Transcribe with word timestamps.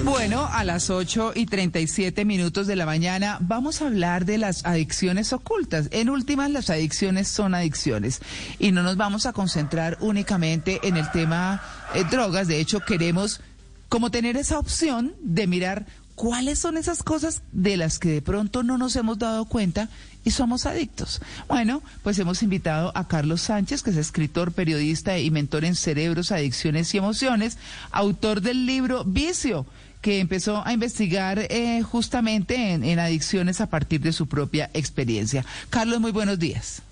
Bueno, 0.00 0.48
a 0.50 0.64
las 0.64 0.90
8 0.90 1.32
y 1.36 1.46
37 1.46 2.24
minutos 2.24 2.66
de 2.66 2.74
la 2.74 2.86
mañana 2.86 3.38
vamos 3.40 3.82
a 3.82 3.86
hablar 3.86 4.24
de 4.24 4.36
las 4.36 4.64
adicciones 4.64 5.32
ocultas. 5.32 5.88
En 5.92 6.10
últimas, 6.10 6.50
las 6.50 6.70
adicciones 6.70 7.28
son 7.28 7.54
adicciones 7.54 8.20
y 8.58 8.72
no 8.72 8.82
nos 8.82 8.96
vamos 8.96 9.26
a 9.26 9.32
concentrar 9.32 9.98
únicamente 10.00 10.80
en 10.82 10.96
el 10.96 11.08
tema 11.12 11.62
eh, 11.94 12.02
drogas. 12.10 12.48
De 12.48 12.58
hecho, 12.58 12.80
queremos 12.80 13.40
como 13.88 14.10
tener 14.10 14.36
esa 14.36 14.58
opción 14.58 15.14
de 15.20 15.46
mirar 15.46 15.86
cuáles 16.14 16.58
son 16.58 16.76
esas 16.76 17.02
cosas 17.02 17.42
de 17.52 17.76
las 17.76 17.98
que 17.98 18.10
de 18.10 18.22
pronto 18.22 18.62
no 18.62 18.78
nos 18.78 18.96
hemos 18.96 19.18
dado 19.18 19.44
cuenta 19.44 19.88
y 20.24 20.30
somos 20.30 20.66
adictos. 20.66 21.20
Bueno, 21.48 21.82
pues 22.02 22.18
hemos 22.18 22.42
invitado 22.42 22.92
a 22.94 23.08
Carlos 23.08 23.42
Sánchez, 23.42 23.82
que 23.82 23.90
es 23.90 23.96
escritor, 23.96 24.52
periodista 24.52 25.18
y 25.18 25.30
mentor 25.30 25.64
en 25.64 25.74
cerebros, 25.74 26.32
adicciones 26.32 26.94
y 26.94 26.98
emociones, 26.98 27.58
autor 27.90 28.40
del 28.40 28.66
libro 28.66 29.04
Vicio 29.04 29.66
que 30.00 30.18
empezó 30.18 30.66
a 30.66 30.72
investigar 30.72 31.38
eh, 31.38 31.80
justamente 31.82 32.72
en, 32.72 32.82
en, 32.82 32.98
adicciones 32.98 33.60
a 33.60 33.70
partir 33.70 34.00
de 34.00 34.12
su 34.12 34.26
propia 34.26 34.68
experiencia. 34.74 35.46
Carlos, 35.70 36.00
muy 36.00 36.10
buenos 36.10 36.40
días. 36.40 36.82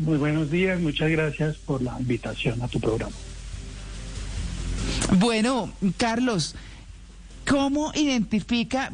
Muy 0.00 0.18
buenos 0.18 0.50
días, 0.50 0.80
muchas 0.80 1.08
gracias 1.08 1.56
por 1.56 1.80
la 1.80 1.96
invitación 1.98 2.60
a 2.60 2.68
tu 2.68 2.80
programa. 2.80 3.14
Bueno, 5.18 5.72
Carlos, 5.96 6.54
¿cómo 7.48 7.92
identifica? 7.94 8.92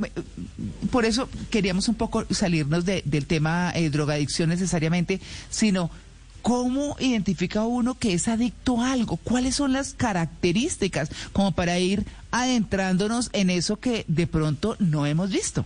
Por 0.90 1.04
eso 1.04 1.28
queríamos 1.50 1.88
un 1.88 1.94
poco 1.94 2.24
salirnos 2.30 2.84
de, 2.84 3.02
del 3.04 3.26
tema 3.26 3.72
eh, 3.74 3.90
drogadicción 3.90 4.48
necesariamente, 4.48 5.20
sino 5.50 5.90
¿Cómo 6.42 6.96
identifica 6.98 7.62
uno 7.62 7.96
que 7.96 8.14
es 8.14 8.26
adicto 8.26 8.80
a 8.80 8.92
algo? 8.92 9.16
¿Cuáles 9.16 9.54
son 9.54 9.72
las 9.72 9.94
características 9.94 11.08
como 11.32 11.52
para 11.52 11.78
ir 11.78 12.04
adentrándonos 12.32 13.30
en 13.32 13.48
eso 13.48 13.76
que 13.76 14.04
de 14.08 14.26
pronto 14.26 14.76
no 14.80 15.06
hemos 15.06 15.30
visto? 15.30 15.64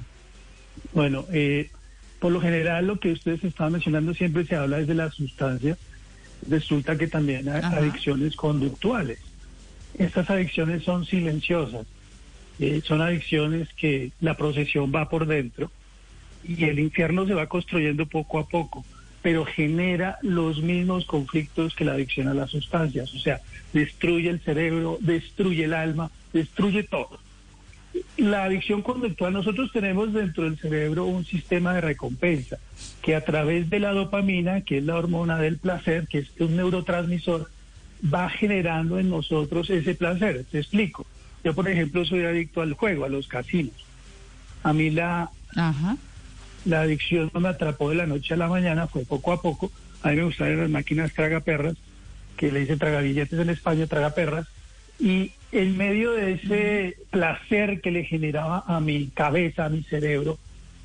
Bueno, 0.93 1.25
eh, 1.33 1.71
por 2.19 2.31
lo 2.31 2.43
general 2.43 2.87
lo 2.87 3.01
que 3.01 3.13
ustedes 3.13 3.43
estaban 3.43 3.73
mencionando 3.73 4.13
siempre 4.13 4.45
se 4.45 4.55
habla 4.55 4.77
desde 4.77 4.95
la 4.95 5.11
sustancia. 5.11 5.79
Resulta 6.47 6.99
que 6.99 7.09
también 7.09 7.49
hay 7.49 7.61
Ajá. 7.63 7.79
adicciones 7.79 8.37
conductuales. 8.37 9.19
Estas 9.97 10.29
adicciones 10.29 10.83
son 10.83 11.07
silenciosas. 11.07 11.87
Eh, 12.59 12.81
son 12.85 13.03
adicciones 13.03 13.69
que 13.75 14.13
la 14.21 14.37
procesión 14.37 14.93
va 14.95 15.09
por 15.09 15.27
dentro 15.27 15.71
y 16.43 16.65
el 16.65 16.79
infierno 16.79 17.27
se 17.27 17.35
va 17.35 17.49
construyendo 17.49 18.07
poco 18.07 18.39
a 18.39 18.49
poco 18.49 18.85
pero 19.27 19.45
genera 19.45 20.19
los 20.23 20.63
mismos 20.63 21.05
conflictos 21.05 21.75
que 21.75 21.85
la 21.85 21.95
adicción 21.95 22.29
a 22.29 22.35
las 22.35 22.51
sustancias, 22.51 23.13
o 23.13 23.19
sea, 23.19 23.41
destruye 23.73 24.31
el 24.31 24.39
cerebro, 24.39 24.99
destruye 25.01 25.65
el 25.65 25.75
alma, 25.75 26.13
destruye 26.33 26.85
todo. 26.85 27.19
La 28.17 28.45
adicción 28.45 28.83
conductual, 28.83 29.33
nosotros 29.33 29.73
tenemos 29.73 30.13
dentro 30.13 30.45
del 30.45 30.57
cerebro 30.57 31.07
un 31.07 31.25
sistema 31.25 31.75
de 31.75 31.81
recompensa 31.81 32.59
que 33.03 33.17
a 33.17 33.25
través 33.25 33.69
de 33.69 33.81
la 33.81 33.91
dopamina, 33.91 34.61
que 34.61 34.79
es 34.79 34.85
la 34.85 34.95
hormona 34.95 35.41
del 35.41 35.59
placer, 35.59 36.07
que 36.07 36.19
es 36.19 36.31
un 36.39 36.55
neurotransmisor, 36.55 37.51
va 38.05 38.31
generando 38.31 39.01
en 39.01 39.11
nosotros 39.11 39.71
ese 39.71 39.97
placer. 39.97 40.45
Te 40.49 40.59
explico. 40.59 41.05
Yo, 41.47 41.55
por 41.55 41.69
ejemplo, 41.69 42.05
soy 42.05 42.25
adicto 42.25 42.61
al 42.61 42.73
juego, 42.73 43.05
a 43.05 43.09
los 43.09 43.29
casinos. 43.29 43.87
A 44.65 44.73
mí 44.73 44.91
la, 44.91 45.31
Ajá 45.55 45.97
la 46.65 46.81
adicción 46.81 47.31
no 47.33 47.39
me 47.39 47.51
atrapó 47.51 47.91
de 47.91 47.95
la 47.95 48.07
noche 48.07 48.35
a 48.35 48.37
la 48.37 48.49
mañana, 48.49 48.89
fue 48.89 49.05
poco 49.05 49.33
a 49.33 49.41
poco. 49.41 49.71
A 50.03 50.11
mí 50.11 50.17
me 50.17 50.25
gustaban 50.25 50.59
las 50.59 50.71
máquinas 50.71 51.13
tragaperras, 51.13 51.77
que 52.37 52.51
le 52.51 52.59
dicen 52.59 52.81
tragabilletes 52.81 53.39
en 53.39 53.49
España, 53.51 53.87
tragaperras. 53.87 54.49
Y 54.99 55.31
en 55.53 55.77
medio 55.77 56.11
de 56.11 56.33
ese 56.33 56.97
placer 57.11 57.81
que 57.81 57.93
le 57.93 58.03
generaba 58.03 58.65
a 58.67 58.81
mi 58.81 59.07
cabeza, 59.07 59.67
a 59.67 59.69
mi 59.69 59.85
cerebro, 59.85 60.41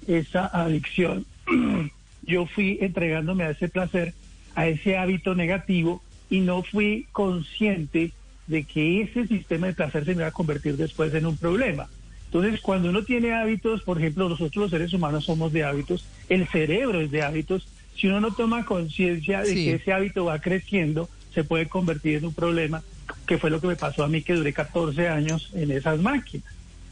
esa 0.08 0.46
adicción, 0.46 1.26
yo 2.22 2.46
fui 2.46 2.78
entregándome 2.82 3.46
a 3.46 3.50
ese 3.50 3.68
placer, 3.68 4.14
a 4.54 4.68
ese 4.68 4.96
hábito 4.96 5.34
negativo, 5.34 6.04
y 6.30 6.42
no 6.42 6.62
fui 6.62 7.08
consciente 7.14 8.12
de 8.52 8.66
que 8.66 9.02
ese 9.02 9.26
sistema 9.28 9.68
de 9.68 9.74
placer 9.74 10.04
se 10.04 10.12
me 10.12 10.22
iba 10.22 10.28
a 10.28 10.32
convertir 10.32 10.76
después 10.76 11.14
en 11.14 11.26
un 11.26 11.38
problema. 11.38 11.88
Entonces, 12.26 12.62
cuando 12.62 12.90
uno 12.90 13.04
tiene 13.04 13.34
hábitos, 13.34 13.82
por 13.82 13.98
ejemplo, 13.98 14.30
nosotros 14.30 14.64
los 14.64 14.72
seres 14.72 14.94
humanos 14.94 15.26
somos 15.26 15.52
de 15.52 15.64
hábitos, 15.64 16.06
el 16.30 16.48
cerebro 16.48 17.02
es 17.02 17.12
de 17.12 17.24
hábitos, 17.24 17.68
si 17.96 18.08
uno 18.08 18.20
no 18.22 18.32
toma 18.32 18.66
conciencia 18.66 19.42
de 19.42 19.54
sí. 19.54 19.66
que 19.66 19.74
ese 19.76 19.94
hábito 19.94 20.26
va 20.26 20.40
creciendo, 20.40 21.10
se 21.34 21.44
puede 21.44 21.68
convertir 21.68 22.18
en 22.18 22.26
un 22.26 22.34
problema, 22.34 22.84
que 23.26 23.38
fue 23.38 23.50
lo 23.50 23.62
que 23.62 23.68
me 23.68 23.76
pasó 23.76 24.04
a 24.04 24.08
mí, 24.08 24.22
que 24.22 24.34
duré 24.34 24.54
14 24.54 25.08
años 25.08 25.50
en 25.54 25.72
esas 25.72 26.00
máquinas. 26.00 26.46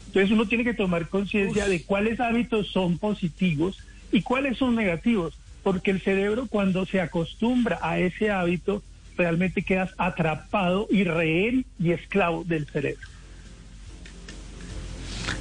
Entonces, 0.06 0.30
uno 0.30 0.48
tiene 0.48 0.64
que 0.64 0.74
tomar 0.74 1.08
conciencia 1.08 1.68
de 1.68 1.82
cuáles 1.82 2.20
hábitos 2.20 2.68
son 2.68 2.98
positivos 2.98 3.78
y 4.10 4.22
cuáles 4.22 4.58
son 4.58 4.74
negativos, 4.74 5.38
porque 5.62 5.90
el 5.90 6.00
cerebro 6.00 6.46
cuando 6.48 6.86
se 6.86 7.00
acostumbra 7.00 7.78
a 7.82 7.98
ese 7.98 8.30
hábito, 8.30 8.82
realmente 9.20 9.62
quedas 9.62 9.90
atrapado 9.98 10.86
y 10.90 11.04
rehén 11.04 11.66
y 11.78 11.92
esclavo 11.92 12.42
del 12.44 12.66
cerebro 12.66 13.06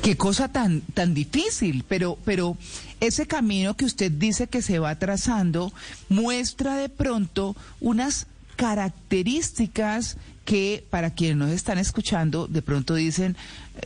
qué 0.01 0.15
cosa 0.17 0.51
tan 0.51 0.81
tan 0.81 1.13
difícil, 1.13 1.83
pero 1.87 2.17
pero 2.25 2.57
ese 2.99 3.27
camino 3.27 3.75
que 3.75 3.85
usted 3.85 4.11
dice 4.11 4.47
que 4.47 4.61
se 4.61 4.79
va 4.79 4.95
trazando 4.97 5.71
muestra 6.09 6.75
de 6.75 6.89
pronto 6.89 7.55
unas 7.79 8.27
características 8.55 10.17
que 10.45 10.83
para 10.89 11.11
quienes 11.11 11.37
nos 11.37 11.51
están 11.51 11.77
escuchando 11.77 12.47
de 12.47 12.61
pronto 12.61 12.95
dicen, 12.95 13.37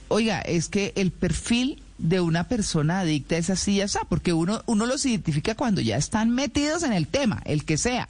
oiga, 0.08 0.40
es 0.40 0.70
que 0.70 0.94
el 0.96 1.12
perfil 1.12 1.84
de 1.98 2.22
una 2.22 2.48
persona 2.48 3.02
adicta 3.02 3.38
es 3.38 3.50
así 3.50 3.76
ya 3.76 3.86
está, 3.86 4.02
porque 4.08 4.34
uno 4.34 4.64
uno 4.66 4.86
los 4.86 5.06
identifica 5.06 5.56
cuando 5.56 5.82
ya 5.82 5.98
están 5.98 6.30
metidos 6.32 6.84
en 6.84 6.94
el 6.94 7.08
tema, 7.08 7.42
el 7.46 7.66
que 7.66 7.78
sea. 7.78 8.08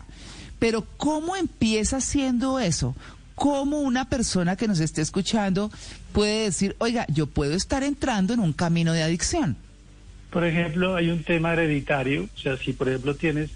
Pero 0.64 0.88
¿cómo 0.96 1.36
empieza 1.36 2.00
siendo 2.00 2.58
eso? 2.58 2.96
¿Cómo 3.36 3.82
una 3.82 4.08
persona 4.08 4.56
que 4.56 4.66
nos 4.66 4.80
esté 4.80 5.02
escuchando 5.02 5.70
puede 6.14 6.46
decir, 6.46 6.78
oiga, 6.80 7.06
yo 7.10 7.28
puedo 7.28 7.54
estar 7.54 7.84
entrando 7.84 8.34
en 8.34 8.40
un 8.40 8.54
camino 8.54 8.94
de 8.94 9.04
adicción? 9.04 9.58
Por 10.32 10.46
ejemplo, 10.46 10.96
hay 10.96 11.10
un 11.10 11.22
tema 11.26 11.52
hereditario, 11.52 12.30
o 12.34 12.40
sea, 12.40 12.56
si 12.56 12.72
por 12.72 12.88
ejemplo 12.88 13.14
tienes 13.14 13.50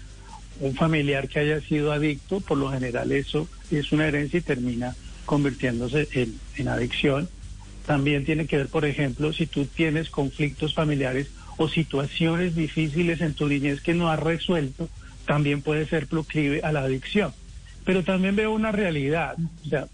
un 0.60 0.74
familiar 0.74 1.28
que 1.28 1.38
haya 1.38 1.62
sido 1.62 1.92
adicto, 1.92 2.40
por 2.40 2.58
lo 2.58 2.70
general 2.70 3.10
eso 3.10 3.48
es 3.70 3.90
una 3.90 4.06
herencia 4.06 4.40
y 4.40 4.42
termina 4.42 4.94
convirtiéndose 5.24 6.08
en, 6.12 6.38
en 6.56 6.68
adicción. 6.68 7.26
También 7.86 8.26
tiene 8.26 8.46
que 8.46 8.58
ver, 8.58 8.68
por 8.68 8.84
ejemplo, 8.84 9.32
si 9.32 9.46
tú 9.46 9.64
tienes 9.64 10.10
conflictos 10.10 10.74
familiares 10.74 11.28
o 11.56 11.70
situaciones 11.70 12.54
difíciles 12.54 13.22
en 13.22 13.32
tu 13.32 13.48
niñez 13.48 13.80
que 13.80 13.94
no 13.94 14.10
has 14.10 14.20
resuelto, 14.20 14.90
también 15.28 15.62
puede 15.62 15.86
ser 15.86 16.08
proclive 16.08 16.60
a 16.64 16.72
la 16.72 16.80
adicción 16.80 17.32
pero 17.88 18.04
también 18.04 18.36
veo 18.36 18.52
una 18.52 18.70
realidad. 18.70 19.34
O 19.64 19.68
sea, 19.70 19.86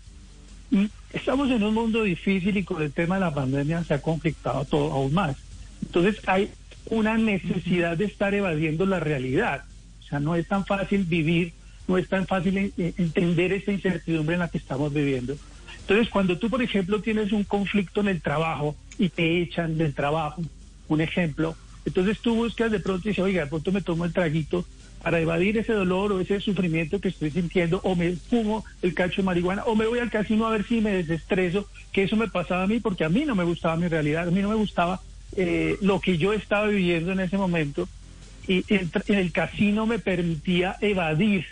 estamos 1.13 1.49
en 1.53 1.63
un 1.63 1.75
mundo 1.75 2.03
difícil 2.03 2.57
y 2.57 2.65
con 2.65 2.83
el 2.83 2.91
tema 2.91 3.15
de 3.15 3.21
la 3.21 3.33
pandemia 3.33 3.85
se 3.85 3.95
ha 3.95 4.03
conflictado 4.03 4.65
todo 4.65 4.91
aún 4.91 5.15
más. 5.15 5.37
Entonces 5.81 6.21
hay 6.27 6.51
una 6.91 7.17
necesidad 7.17 7.97
de 7.97 8.07
estar 8.07 8.35
evadiendo 8.35 8.85
la 8.85 8.99
realidad. 8.99 9.63
O 10.01 10.09
sea, 10.09 10.19
no 10.19 10.35
es 10.35 10.49
tan 10.49 10.67
fácil 10.67 11.05
vivir, 11.05 11.53
no 11.87 11.97
es 11.97 12.09
tan 12.09 12.27
fácil 12.27 12.73
entender 12.77 13.53
esta 13.53 13.71
incertidumbre 13.71 14.35
en 14.35 14.41
la 14.41 14.49
que 14.49 14.59
estamos 14.59 14.93
viviendo. 14.93 15.37
Entonces, 15.79 16.09
cuando 16.09 16.37
tú, 16.37 16.51
por 16.51 16.65
ejemplo, 16.65 17.01
tienes 17.01 17.31
un 17.31 17.45
conflicto 17.45 18.01
en 18.01 18.09
el 18.09 18.21
trabajo 18.21 18.75
y 18.99 19.09
te 19.09 19.41
echan 19.41 19.79
del 19.79 19.95
trabajo, 19.95 20.43
un 20.89 21.01
ejemplo, 21.01 21.57
entonces 21.87 22.19
tú 22.19 22.35
buscas 22.35 22.73
de 22.73 22.81
pronto 22.81 23.07
y 23.07 23.11
dices, 23.11 23.25
oiga, 23.25 23.45
de 23.45 23.51
pronto 23.51 23.71
me 23.71 23.83
tomo 23.83 24.05
el 24.05 24.13
traguito 24.13 24.67
para 25.05 25.21
evadir 25.21 25.59
ese 25.59 25.75
dolor 25.75 26.13
o 26.13 26.21
ese 26.21 26.41
sufrimiento 26.41 26.99
que 26.99 27.09
estoy 27.09 27.31
sintiendo, 27.31 27.79
o 27.85 27.95
me 27.95 28.17
fumo 28.17 28.65
el 28.81 28.95
cacho 28.95 29.21
de 29.21 29.27
marihuana, 29.27 29.63
o 29.65 29.77
me 29.77 29.87
voy 29.87 29.99
al 29.99 30.11
casino 30.11 30.47
a 30.47 30.51
ver 30.51 30.67
si 30.67 30.81
me 30.81 30.95
desestreso, 30.95 31.69
que 31.93 32.05
eso 32.05 32.17
me 32.17 32.29
pasaba 32.29 32.63
a 32.63 32.67
mí, 32.67 32.81
porque 32.81 33.05
a 33.05 33.11
mí 33.11 33.27
no 33.27 33.35
me 33.35 33.45
gustaba 33.45 33.77
mi 33.77 33.87
realidad, 33.87 34.27
a 34.27 34.31
mí 34.31 34.41
no 34.41 34.49
me 34.49 34.55
gustaba 34.55 35.03
eh, 35.37 35.77
lo 35.83 36.01
que 36.01 36.17
yo 36.17 36.33
estaba 36.33 36.69
viviendo 36.69 37.13
en 37.13 37.21
ese 37.21 37.37
momento, 37.37 37.87
y 38.49 38.65
el 39.09 39.31
casino 39.31 39.85
me 39.85 39.99
permitía 39.99 40.77
evadir, 40.81 41.45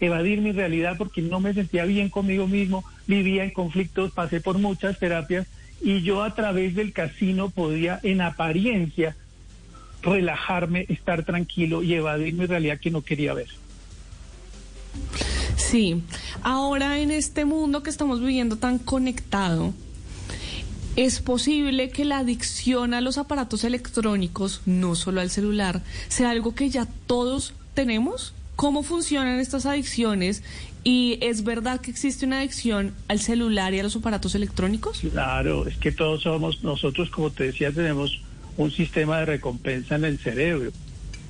evadir 0.00 0.40
mi 0.40 0.52
realidad 0.52 0.94
porque 0.96 1.22
no 1.22 1.40
me 1.40 1.54
sentía 1.54 1.84
bien 1.86 2.08
conmigo 2.08 2.46
mismo, 2.46 2.84
vivía 3.08 3.42
en 3.42 3.50
conflictos, 3.50 4.12
pasé 4.12 4.40
por 4.40 4.58
muchas 4.58 4.96
terapias 5.00 5.48
y 5.82 6.02
yo 6.02 6.22
a 6.22 6.34
través 6.36 6.76
del 6.76 6.92
casino 6.92 7.50
podía 7.50 7.98
en 8.02 8.20
apariencia 8.20 9.16
relajarme, 10.02 10.86
estar 10.88 11.24
tranquilo 11.24 11.82
y 11.82 11.94
evadir 11.94 12.34
mi 12.34 12.46
realidad 12.46 12.80
que 12.80 12.90
no 12.90 13.02
quería 13.02 13.34
ver. 13.34 13.48
Sí, 15.56 16.02
ahora 16.42 16.98
en 16.98 17.10
este 17.10 17.44
mundo 17.44 17.82
que 17.82 17.90
estamos 17.90 18.20
viviendo 18.20 18.56
tan 18.56 18.78
conectado, 18.78 19.72
es 20.96 21.20
posible 21.20 21.90
que 21.90 22.04
la 22.04 22.18
adicción 22.18 22.94
a 22.94 23.00
los 23.00 23.18
aparatos 23.18 23.64
electrónicos, 23.64 24.62
no 24.66 24.94
solo 24.94 25.20
al 25.20 25.30
celular, 25.30 25.82
sea 26.08 26.30
algo 26.30 26.54
que 26.54 26.70
ya 26.70 26.86
todos 27.06 27.54
tenemos. 27.74 28.34
¿Cómo 28.56 28.82
funcionan 28.82 29.38
estas 29.38 29.64
adicciones? 29.64 30.42
¿Y 30.82 31.18
es 31.22 31.44
verdad 31.44 31.80
que 31.80 31.90
existe 31.90 32.26
una 32.26 32.40
adicción 32.40 32.92
al 33.08 33.20
celular 33.20 33.72
y 33.74 33.80
a 33.80 33.82
los 33.82 33.96
aparatos 33.96 34.34
electrónicos? 34.34 35.00
Claro, 35.12 35.66
es 35.66 35.76
que 35.76 35.92
todos 35.92 36.22
somos, 36.22 36.62
nosotros 36.64 37.10
como 37.10 37.30
te 37.30 37.44
decía, 37.44 37.70
tenemos 37.70 38.20
un 38.56 38.70
sistema 38.70 39.18
de 39.20 39.26
recompensa 39.26 39.96
en 39.96 40.04
el 40.04 40.18
cerebro. 40.18 40.70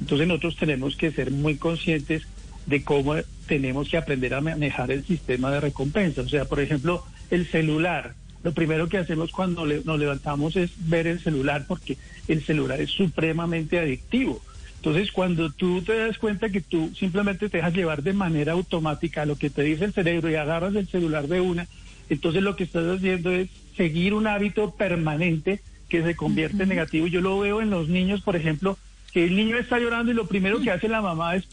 Entonces 0.00 0.26
nosotros 0.26 0.56
tenemos 0.56 0.96
que 0.96 1.12
ser 1.12 1.30
muy 1.30 1.56
conscientes 1.56 2.26
de 2.66 2.82
cómo 2.82 3.16
tenemos 3.46 3.88
que 3.88 3.96
aprender 3.96 4.34
a 4.34 4.40
manejar 4.40 4.90
el 4.90 5.04
sistema 5.04 5.50
de 5.50 5.60
recompensa. 5.60 6.22
O 6.22 6.28
sea, 6.28 6.44
por 6.44 6.60
ejemplo, 6.60 7.04
el 7.30 7.46
celular. 7.46 8.14
Lo 8.42 8.52
primero 8.52 8.88
que 8.88 8.96
hacemos 8.96 9.32
cuando 9.32 9.66
nos 9.66 9.98
levantamos 9.98 10.56
es 10.56 10.70
ver 10.88 11.06
el 11.06 11.20
celular 11.20 11.66
porque 11.68 11.98
el 12.26 12.42
celular 12.42 12.80
es 12.80 12.90
supremamente 12.90 13.78
adictivo. 13.78 14.40
Entonces, 14.76 15.12
cuando 15.12 15.50
tú 15.50 15.82
te 15.82 15.94
das 15.98 16.16
cuenta 16.16 16.48
que 16.48 16.62
tú 16.62 16.90
simplemente 16.98 17.50
te 17.50 17.58
dejas 17.58 17.74
llevar 17.74 18.02
de 18.02 18.14
manera 18.14 18.52
automática 18.52 19.26
lo 19.26 19.36
que 19.36 19.50
te 19.50 19.62
dice 19.62 19.84
el 19.84 19.92
cerebro 19.92 20.30
y 20.30 20.36
agarras 20.36 20.74
el 20.74 20.88
celular 20.88 21.28
de 21.28 21.42
una, 21.42 21.66
entonces 22.08 22.42
lo 22.42 22.56
que 22.56 22.64
estás 22.64 22.86
haciendo 22.86 23.30
es 23.30 23.50
seguir 23.76 24.14
un 24.14 24.26
hábito 24.26 24.70
permanente 24.74 25.60
que 25.90 26.02
se 26.02 26.16
convierte 26.16 26.62
en 26.62 26.70
negativo. 26.70 27.06
Yo 27.06 27.20
lo 27.20 27.38
veo 27.40 27.60
en 27.60 27.68
los 27.68 27.88
niños, 27.88 28.22
por 28.22 28.36
ejemplo, 28.36 28.78
que 29.12 29.24
el 29.24 29.36
niño 29.36 29.58
está 29.58 29.78
llorando 29.78 30.10
y 30.12 30.14
lo 30.14 30.26
primero 30.26 30.60
que 30.60 30.70
hace 30.70 30.88
la 30.88 31.02
mamá 31.02 31.36
es, 31.36 31.44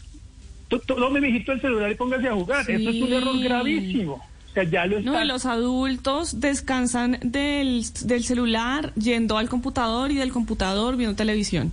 tome 0.86 1.20
mi 1.20 1.28
hijito 1.28 1.52
el 1.52 1.60
celular 1.60 1.90
y 1.90 1.96
póngase 1.96 2.28
a 2.28 2.34
jugar. 2.34 2.70
Eso 2.70 2.88
es 2.88 3.02
un 3.02 3.12
error 3.12 3.38
gravísimo. 3.38 4.14
O 4.14 4.54
sea, 4.54 4.62
ya 4.62 4.86
lo 4.86 5.00
No, 5.00 5.22
los 5.24 5.44
adultos 5.44 6.40
descansan 6.40 7.18
del, 7.22 7.84
del 8.04 8.24
celular 8.24 8.94
yendo 8.94 9.36
al 9.36 9.48
computador 9.48 10.10
y 10.10 10.14
del 10.14 10.32
computador 10.32 10.96
viendo 10.96 11.16
televisión. 11.16 11.72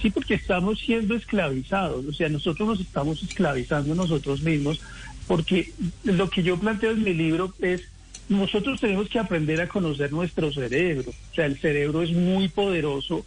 Sí, 0.00 0.10
porque 0.10 0.34
estamos 0.34 0.80
siendo 0.80 1.14
esclavizados, 1.14 2.06
o 2.06 2.12
sea, 2.14 2.30
nosotros 2.30 2.66
nos 2.66 2.80
estamos 2.80 3.22
esclavizando 3.22 3.94
nosotros 3.94 4.40
mismos, 4.40 4.80
porque 5.26 5.74
lo 6.04 6.30
que 6.30 6.42
yo 6.42 6.56
planteo 6.56 6.92
en 6.92 7.02
mi 7.02 7.12
libro 7.12 7.52
es, 7.60 7.82
nosotros 8.30 8.80
tenemos 8.80 9.08
que 9.08 9.18
aprender 9.18 9.60
a 9.60 9.66
conocer 9.66 10.12
nuestro 10.12 10.52
cerebro, 10.52 11.10
o 11.10 11.34
sea, 11.34 11.46
el 11.46 11.58
cerebro 11.58 12.00
es 12.00 12.12
muy 12.12 12.48
poderoso 12.48 13.26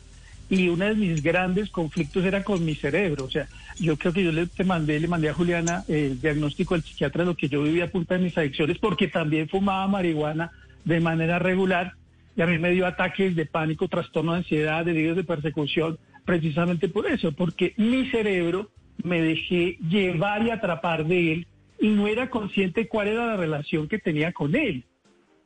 y 0.49 0.69
uno 0.69 0.85
de 0.85 0.95
mis 0.95 1.21
grandes 1.21 1.69
conflictos 1.69 2.23
era 2.23 2.41
con 2.41 2.63
mi 2.63 2.73
cerebro, 2.73 3.25
o 3.25 3.29
sea, 3.29 3.49
yo 3.79 3.97
creo 3.97 4.13
que 4.13 4.23
yo 4.23 4.31
le 4.31 4.47
mandé, 4.63 5.01
le 5.01 5.09
mandé 5.09 5.27
a 5.27 5.33
Juliana 5.33 5.83
el 5.89 6.21
diagnóstico 6.21 6.73
del 6.73 6.85
psiquiatra 6.85 7.23
de 7.23 7.31
lo 7.31 7.35
que 7.35 7.49
yo 7.49 7.61
vivía 7.63 7.85
a 7.85 7.91
punta 7.91 8.17
de 8.17 8.23
mis 8.23 8.37
adicciones, 8.37 8.77
porque 8.77 9.09
también 9.09 9.49
fumaba 9.49 9.85
marihuana 9.87 10.51
de 10.85 11.01
manera 11.01 11.37
regular 11.37 11.93
y 12.37 12.41
a 12.41 12.47
mí 12.47 12.57
me 12.57 12.71
dio 12.71 12.87
ataques 12.87 13.35
de 13.35 13.45
pánico, 13.45 13.89
trastorno 13.89 14.31
de 14.31 14.37
ansiedad, 14.39 14.85
delirios 14.85 15.17
de 15.17 15.25
persecución, 15.25 15.99
precisamente 16.23 16.87
por 16.87 17.07
eso, 17.07 17.33
porque 17.33 17.73
mi 17.75 18.09
cerebro 18.09 18.71
me 19.03 19.21
dejé 19.21 19.77
llevar 19.89 20.47
y 20.47 20.51
atrapar 20.51 21.05
de 21.05 21.33
él 21.33 21.47
y 21.81 21.89
no 21.89 22.07
era 22.07 22.29
consciente 22.29 22.87
cuál 22.87 23.09
era 23.09 23.27
la 23.27 23.35
relación 23.35 23.89
que 23.89 23.99
tenía 23.99 24.31
con 24.31 24.55
él. 24.55 24.85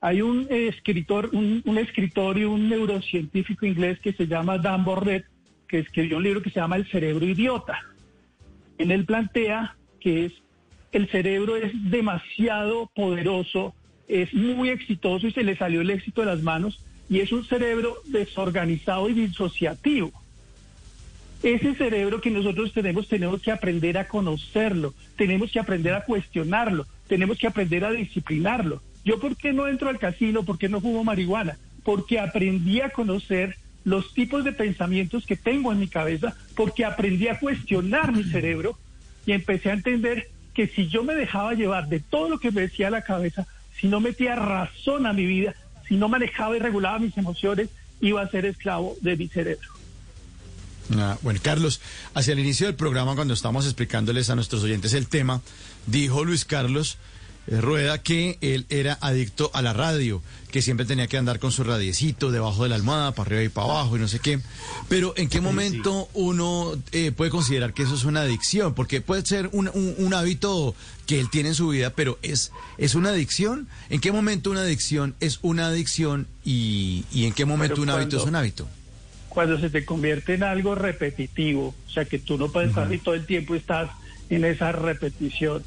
Hay 0.08 0.22
un 0.22 0.48
escritor, 0.50 1.32
un, 1.34 1.78
escritor 1.78 2.38
y 2.38 2.46
un 2.46 2.70
neurocientífico 2.70 3.66
inglés 3.66 4.00
que 4.00 4.14
se 4.14 4.26
llama 4.26 4.58
Dan 4.58 4.86
Borret, 4.86 5.26
que 5.68 5.80
escribió 5.80 6.16
un 6.16 6.24
libro 6.24 6.42
que 6.42 6.50
se 6.50 6.62
llama 6.62 6.78
El 6.78 6.90
cerebro 6.90 7.26
idiota. 7.26 7.78
En 8.78 8.92
él 8.92 9.04
plantea 9.04 9.76
que 10.00 10.24
es 10.24 10.34
el 10.94 11.10
cerebro 11.10 11.58
es 11.58 11.74
demasiado 11.92 12.90
poderoso, 12.96 13.76
es 14.08 14.34
muy 14.34 14.70
exitoso 14.70 15.28
y 15.28 15.34
se 15.34 15.44
le 15.44 15.58
salió 15.58 15.82
el 15.82 15.90
éxito 15.90 16.22
de 16.22 16.28
las 16.28 16.42
manos 16.42 16.80
y 17.10 17.20
es 17.20 17.34
un 17.34 17.44
cerebro 17.44 17.98
desorganizado 18.06 19.10
y 19.10 19.14
disociativo. 19.14 20.14
Ese 21.44 21.76
cerebro 21.76 22.22
que 22.22 22.32
nosotros 22.32 22.72
tenemos, 22.72 23.10
tenemos 23.10 23.42
que 23.42 23.52
aprender 23.52 23.98
a 23.98 24.08
conocerlo, 24.08 24.94
tenemos 25.18 25.52
que 25.52 25.60
aprender 25.60 25.94
a 25.96 26.06
cuestionarlo, 26.06 26.88
tenemos 27.10 27.38
que 27.38 27.48
aprender 27.48 27.84
a 27.84 27.92
disciplinarlo. 27.92 28.82
Yo, 29.08 29.22
¿por 29.22 29.38
qué 29.38 29.54
no 29.54 29.70
entro 29.70 29.88
al 29.88 30.00
casino? 30.00 30.44
¿Por 30.44 30.58
qué 30.58 30.68
no 30.68 30.82
fumo 30.82 31.02
marihuana? 31.02 31.58
Porque 31.86 32.20
aprendí 32.20 32.82
a 32.82 32.90
conocer 32.90 33.58
los 33.86 34.14
tipos 34.14 34.44
de 34.44 34.52
pensamientos 34.52 35.26
que 35.26 35.38
tengo 35.38 35.72
en 35.72 35.80
mi 35.80 35.88
cabeza, 35.88 36.36
porque 36.58 36.84
aprendí 36.84 37.30
a 37.30 37.40
cuestionar 37.40 38.12
mi 38.12 38.26
cerebro 38.26 38.78
y 39.26 39.32
empecé 39.32 39.70
a 39.70 39.76
entender 39.76 40.30
que 40.54 40.68
si 40.68 40.90
yo 40.90 41.06
me 41.06 41.16
dejaba 41.16 41.54
llevar 41.54 41.88
de 41.88 42.02
todo 42.02 42.28
lo 42.28 42.38
que 42.38 42.52
me 42.52 42.60
decía 42.60 42.90
la 42.90 43.02
cabeza, 43.02 43.48
si 43.80 43.88
no 43.88 44.02
metía 44.02 44.36
razón 44.36 45.06
a 45.06 45.14
mi 45.14 45.26
vida, 45.26 45.56
si 45.88 45.96
no 45.96 46.10
manejaba 46.10 46.58
y 46.58 46.60
regulaba 46.60 47.00
mis 47.00 47.18
emociones, 47.18 47.70
iba 48.02 48.22
a 48.22 48.30
ser 48.30 48.46
esclavo 48.46 48.98
de 49.00 49.16
mi 49.16 49.30
cerebro. 49.30 49.70
Ah, 50.98 51.18
bueno, 51.22 51.40
Carlos, 51.42 51.80
hacia 52.14 52.34
el 52.34 52.40
inicio 52.40 52.68
del 52.68 52.76
programa, 52.76 53.16
cuando 53.16 53.34
estábamos 53.34 53.64
explicándoles 53.64 54.30
a 54.30 54.36
nuestros 54.36 54.64
oyentes 54.64 54.94
el 54.94 55.08
tema, 55.08 55.42
dijo 55.86 56.26
Luis 56.26 56.44
Carlos 56.44 56.98
Rueda 57.48 58.02
que 58.02 58.38
él 58.42 58.66
era 58.70 58.98
adicto 59.00 59.50
a 59.54 59.62
la 59.62 59.74
radio, 59.74 60.22
que 60.52 60.62
siempre 60.62 60.86
tenía 60.86 61.08
que 61.08 61.18
andar 61.18 61.40
con 61.40 61.52
su 61.52 61.64
radiecito 61.64 62.32
debajo 62.32 62.64
de 62.64 62.70
la 62.70 62.76
almohada, 62.76 63.14
para 63.14 63.28
arriba 63.28 63.44
y 63.44 63.50
para 63.50 63.68
abajo 63.68 63.96
y 63.96 64.00
no 64.00 64.08
sé 64.08 64.20
qué. 64.20 64.40
Pero 64.90 65.14
¿en 65.16 65.30
qué 65.30 65.40
momento 65.40 66.10
uno 66.14 66.74
eh, 66.92 67.12
puede 67.12 67.32
considerar 67.32 67.74
que 67.74 67.84
eso 67.84 67.96
es 67.96 68.04
una 68.04 68.22
adicción? 68.22 68.74
Porque 68.74 69.02
puede 69.02 69.26
ser 69.26 69.50
un, 69.54 69.70
un, 69.74 70.14
hábito 70.14 70.76
que 71.06 71.20
él 71.20 71.30
tiene 71.30 71.50
en 71.50 71.56
su 71.56 71.70
vida, 71.70 71.92
pero 71.92 72.20
¿es, 72.22 72.52
¿es 72.78 72.96
una 72.96 73.10
adicción? 73.10 73.68
¿En 73.90 74.02
qué 74.02 74.12
momento 74.12 74.52
una 74.52 74.62
adicción 74.62 75.16
es 75.20 75.40
una 75.42 75.68
adicción 75.68 76.28
y, 76.44 77.06
y 77.14 77.26
en 77.26 77.34
qué 77.34 77.46
momento 77.46 77.82
un 77.82 77.90
hábito 77.90 78.18
es 78.18 78.24
un 78.24 78.36
hábito? 78.36 78.68
cuando 79.38 79.60
se 79.60 79.70
te 79.70 79.86
convierte 79.86 80.34
en 80.34 80.42
algo 80.42 80.74
repetitivo, 80.74 81.76
o 81.86 81.90
sea 81.92 82.06
que 82.06 82.18
tú 82.18 82.40
no 82.40 82.52
puedes 82.52 82.70
estar 82.70 82.92
y 82.92 82.98
todo 82.98 83.14
el 83.14 83.28
tiempo 83.28 83.54
estás 83.54 83.88
en 84.32 84.44
esa 84.44 84.72
repetición 84.72 85.62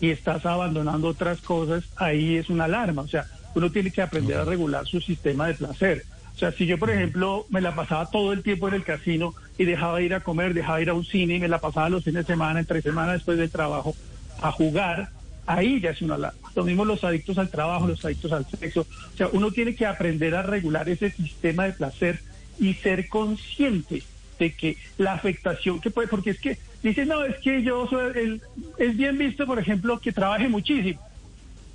y 0.00 0.10
estás 0.10 0.46
abandonando 0.46 1.08
otras 1.08 1.40
cosas, 1.40 1.84
ahí 1.96 2.36
es 2.36 2.50
una 2.50 2.64
alarma, 2.64 3.02
o 3.02 3.08
sea, 3.08 3.26
uno 3.54 3.70
tiene 3.70 3.90
que 3.90 4.02
aprender 4.02 4.36
a 4.36 4.44
regular 4.44 4.86
su 4.86 5.00
sistema 5.00 5.46
de 5.48 5.54
placer. 5.54 6.04
O 6.34 6.38
sea, 6.38 6.52
si 6.52 6.66
yo, 6.66 6.78
por 6.78 6.90
ejemplo, 6.90 7.46
me 7.50 7.60
la 7.60 7.74
pasaba 7.74 8.06
todo 8.06 8.32
el 8.32 8.44
tiempo 8.44 8.68
en 8.68 8.74
el 8.74 8.84
casino 8.84 9.34
y 9.56 9.64
dejaba 9.64 9.98
de 9.98 10.04
ir 10.04 10.14
a 10.14 10.20
comer, 10.20 10.54
dejaba 10.54 10.76
de 10.76 10.84
ir 10.84 10.90
a 10.90 10.94
un 10.94 11.04
cine 11.04 11.34
y 11.34 11.40
me 11.40 11.48
la 11.48 11.58
pasaba 11.58 11.88
los 11.88 12.04
fines 12.04 12.26
de 12.26 12.32
semana, 12.32 12.60
entre 12.60 12.80
semanas 12.80 13.14
después 13.14 13.38
del 13.38 13.50
trabajo, 13.50 13.96
a 14.40 14.52
jugar, 14.52 15.08
ahí 15.46 15.80
ya 15.80 15.90
es 15.90 16.00
una 16.00 16.14
alarma. 16.14 16.38
Lo 16.54 16.62
mismo 16.62 16.84
los 16.84 17.02
adictos 17.02 17.38
al 17.38 17.48
trabajo, 17.48 17.88
los 17.88 18.04
adictos 18.04 18.30
al 18.30 18.46
sexo. 18.46 18.82
O 18.82 19.16
sea, 19.16 19.28
uno 19.32 19.50
tiene 19.50 19.74
que 19.74 19.86
aprender 19.86 20.36
a 20.36 20.42
regular 20.42 20.88
ese 20.88 21.10
sistema 21.10 21.64
de 21.64 21.72
placer 21.72 22.20
y 22.60 22.74
ser 22.74 23.08
consciente 23.08 24.04
de 24.38 24.52
que 24.52 24.76
la 24.96 25.14
afectación 25.14 25.80
que 25.80 25.90
puede, 25.90 26.08
porque 26.08 26.30
es 26.30 26.40
que 26.40 26.58
dice, 26.82 27.06
no, 27.06 27.24
es 27.24 27.36
que 27.38 27.62
yo 27.62 27.86
soy, 27.88 28.12
el, 28.14 28.42
es 28.78 28.96
bien 28.96 29.18
visto, 29.18 29.46
por 29.46 29.58
ejemplo, 29.58 29.98
que 29.98 30.12
trabaje 30.12 30.48
muchísimo. 30.48 31.00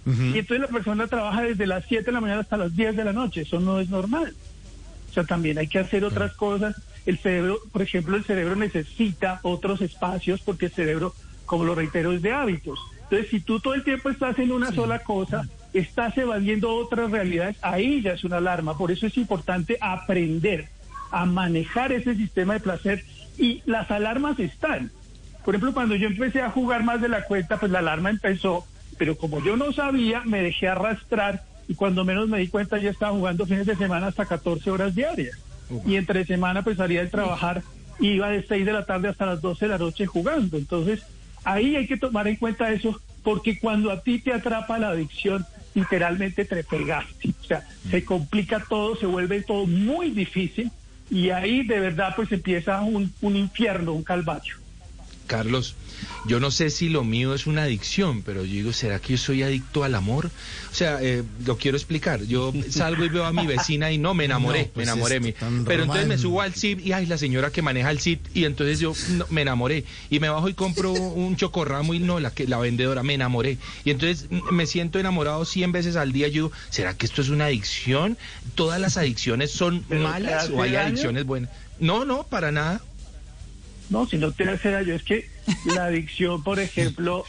Y 0.05 0.37
entonces 0.37 0.59
la 0.59 0.67
persona 0.67 1.07
trabaja 1.07 1.43
desde 1.43 1.65
las 1.65 1.85
7 1.87 2.03
de 2.03 2.11
la 2.11 2.19
mañana 2.19 2.41
hasta 2.41 2.57
las 2.57 2.75
10 2.75 2.97
de 2.97 3.05
la 3.05 3.13
noche, 3.13 3.41
eso 3.41 3.61
no 3.61 3.79
es 3.79 3.89
normal. 3.89 4.33
O 5.09 5.13
sea, 5.13 5.23
también 5.23 5.57
hay 5.57 5.67
que 5.67 5.79
hacer 5.79 6.03
otras 6.03 6.33
cosas. 6.33 6.75
El 7.05 7.19
cerebro, 7.19 7.59
por 7.71 7.81
ejemplo, 7.81 8.17
el 8.17 8.25
cerebro 8.25 8.55
necesita 8.55 9.39
otros 9.43 9.81
espacios 9.81 10.41
porque 10.41 10.65
el 10.65 10.71
cerebro, 10.73 11.13
como 11.45 11.63
lo 11.63 11.73
reitero, 11.73 12.11
es 12.11 12.21
de 12.21 12.33
hábitos. 12.33 12.79
Entonces, 13.03 13.29
si 13.29 13.39
tú 13.39 13.59
todo 13.59 13.75
el 13.75 13.83
tiempo 13.83 14.09
estás 14.09 14.37
en 14.39 14.51
una 14.51 14.73
sola 14.73 14.99
cosa, 14.99 15.47
estás 15.73 16.17
evadiendo 16.17 16.75
otras 16.75 17.11
realidades, 17.11 17.57
ahí 17.61 18.01
ya 18.01 18.13
es 18.13 18.23
una 18.23 18.37
alarma. 18.37 18.77
Por 18.77 18.91
eso 18.91 19.07
es 19.07 19.17
importante 19.17 19.77
aprender 19.79 20.67
a 21.13 21.25
manejar 21.25 21.91
ese 21.91 22.15
sistema 22.15 22.55
de 22.55 22.59
placer 22.59 23.05
y 23.37 23.61
las 23.65 23.89
alarmas 23.91 24.39
están. 24.39 24.91
Por 25.45 25.53
ejemplo, 25.53 25.73
cuando 25.73 25.95
yo 25.95 26.07
empecé 26.07 26.41
a 26.41 26.49
jugar 26.49 26.83
más 26.83 27.01
de 27.01 27.07
la 27.07 27.23
cuenta, 27.25 27.59
pues 27.59 27.71
la 27.71 27.79
alarma 27.79 28.09
empezó, 28.09 28.65
pero 28.97 29.15
como 29.15 29.41
yo 29.43 29.55
no 29.55 29.71
sabía, 29.71 30.23
me 30.25 30.41
dejé 30.41 30.67
arrastrar 30.67 31.43
y 31.67 31.75
cuando 31.75 32.03
menos 32.03 32.27
me 32.29 32.39
di 32.39 32.47
cuenta 32.47 32.79
ya 32.79 32.89
estaba 32.89 33.11
jugando 33.15 33.45
fines 33.45 33.67
de 33.67 33.75
semana 33.75 34.07
hasta 34.07 34.25
14 34.25 34.71
horas 34.71 34.95
diarias. 34.95 35.37
Y 35.85 35.97
entre 35.97 36.25
semana 36.25 36.63
pues 36.63 36.77
salía 36.77 37.03
de 37.03 37.09
trabajar, 37.09 37.61
iba 37.99 38.29
de 38.29 38.43
6 38.43 38.65
de 38.65 38.73
la 38.73 38.85
tarde 38.85 39.09
hasta 39.09 39.27
las 39.27 39.41
12 39.41 39.65
de 39.65 39.71
la 39.71 39.77
noche 39.77 40.07
jugando. 40.07 40.57
Entonces, 40.57 41.03
ahí 41.43 41.75
hay 41.75 41.85
que 41.85 41.97
tomar 41.97 42.27
en 42.27 42.37
cuenta 42.37 42.71
eso, 42.71 42.99
porque 43.23 43.59
cuando 43.59 43.91
a 43.91 44.01
ti 44.01 44.17
te 44.17 44.33
atrapa 44.33 44.79
la 44.79 44.89
adicción, 44.89 45.45
literalmente 45.75 46.43
te 46.45 46.63
pegaste. 46.63 47.29
O 47.39 47.43
sea, 47.45 47.67
se 47.89 48.03
complica 48.03 48.65
todo, 48.67 48.95
se 48.95 49.05
vuelve 49.05 49.43
todo 49.43 49.67
muy 49.67 50.09
difícil 50.09 50.71
y 51.09 51.29
ahí 51.31 51.65
de 51.67 51.79
verdad 51.79 52.13
pues 52.15 52.31
empieza 52.31 52.81
un, 52.81 53.15
un 53.21 53.35
infierno, 53.35 53.93
un 53.93 54.03
calvario. 54.03 54.53
Carlos, 55.27 55.75
yo 56.25 56.39
no 56.39 56.51
sé 56.51 56.69
si 56.69 56.89
lo 56.89 57.03
mío 57.03 57.33
es 57.33 57.47
una 57.47 57.63
adicción, 57.63 58.23
pero 58.23 58.43
yo 58.45 58.53
digo, 58.53 58.73
¿será 58.73 58.99
que 58.99 59.13
yo 59.13 59.17
soy 59.17 59.43
adicto 59.43 59.83
al 59.83 59.95
amor? 59.95 60.27
O 60.71 60.75
sea, 60.75 60.99
eh, 61.01 61.23
lo 61.45 61.57
quiero 61.57 61.77
explicar. 61.77 62.23
Yo 62.23 62.53
salgo 62.69 63.05
y 63.05 63.09
veo 63.09 63.25
a 63.25 63.33
mi 63.33 63.45
vecina 63.45 63.91
y 63.91 63.97
no, 63.97 64.13
me 64.13 64.25
enamoré, 64.25 64.59
No, 64.63 64.67
pues 64.67 64.77
me 64.77 64.83
enamoré. 64.91 65.19
mi- 65.19 65.33
Pero 65.65 65.83
entonces 65.83 66.07
me 66.07 66.17
subo 66.17 66.41
al 66.41 66.53
CIP 66.53 66.79
y 66.85 66.91
ay, 66.93 67.05
la 67.05 67.17
señora 67.17 67.51
que 67.51 67.61
maneja 67.61 67.91
el 67.91 67.99
CIP 67.99 68.25
y 68.33 68.45
entonces 68.45 68.79
yo 68.79 68.95
no, 69.07 69.25
me 69.29 69.41
enamoré. 69.41 69.85
Y 70.09 70.19
me 70.19 70.29
bajo 70.29 70.49
y 70.49 70.53
compro 70.53 70.91
un 70.93 71.35
chocorramo 71.35 71.93
y 71.93 71.99
no, 71.99 72.19
la, 72.19 72.31
que, 72.31 72.47
la 72.47 72.57
vendedora, 72.59 73.03
me 73.03 73.13
enamoré. 73.13 73.57
Y 73.85 73.91
entonces 73.91 74.27
me 74.51 74.65
siento 74.65 74.99
enamorado 74.99 75.45
100 75.45 75.71
veces 75.71 75.95
al 75.95 76.11
día. 76.11 76.27
Yo 76.27 76.33
digo, 76.33 76.51
¿será 76.69 76.95
que 76.97 77.05
esto 77.05 77.21
es 77.21 77.29
una 77.29 77.45
adicción? 77.45 78.17
¿Todas 78.55 78.79
las 78.79 78.97
adicciones 78.97 79.51
son 79.51 79.83
¿Pero 79.87 80.01
te 80.01 80.07
malas 80.07 80.49
o 80.49 80.61
hay 80.61 80.75
adicciones 80.75 81.25
buenas? 81.25 81.49
No, 81.79 82.05
no, 82.05 82.23
para 82.23 82.51
nada. 82.51 82.81
No, 83.89 84.07
si 84.07 84.17
no 84.17 84.31
te 84.31 84.49
hace 84.49 84.71
daño, 84.71 84.93
es 84.93 85.03
que 85.03 85.29
la 85.65 85.85
adicción, 85.85 86.43
por 86.43 86.59
ejemplo, 86.59 87.25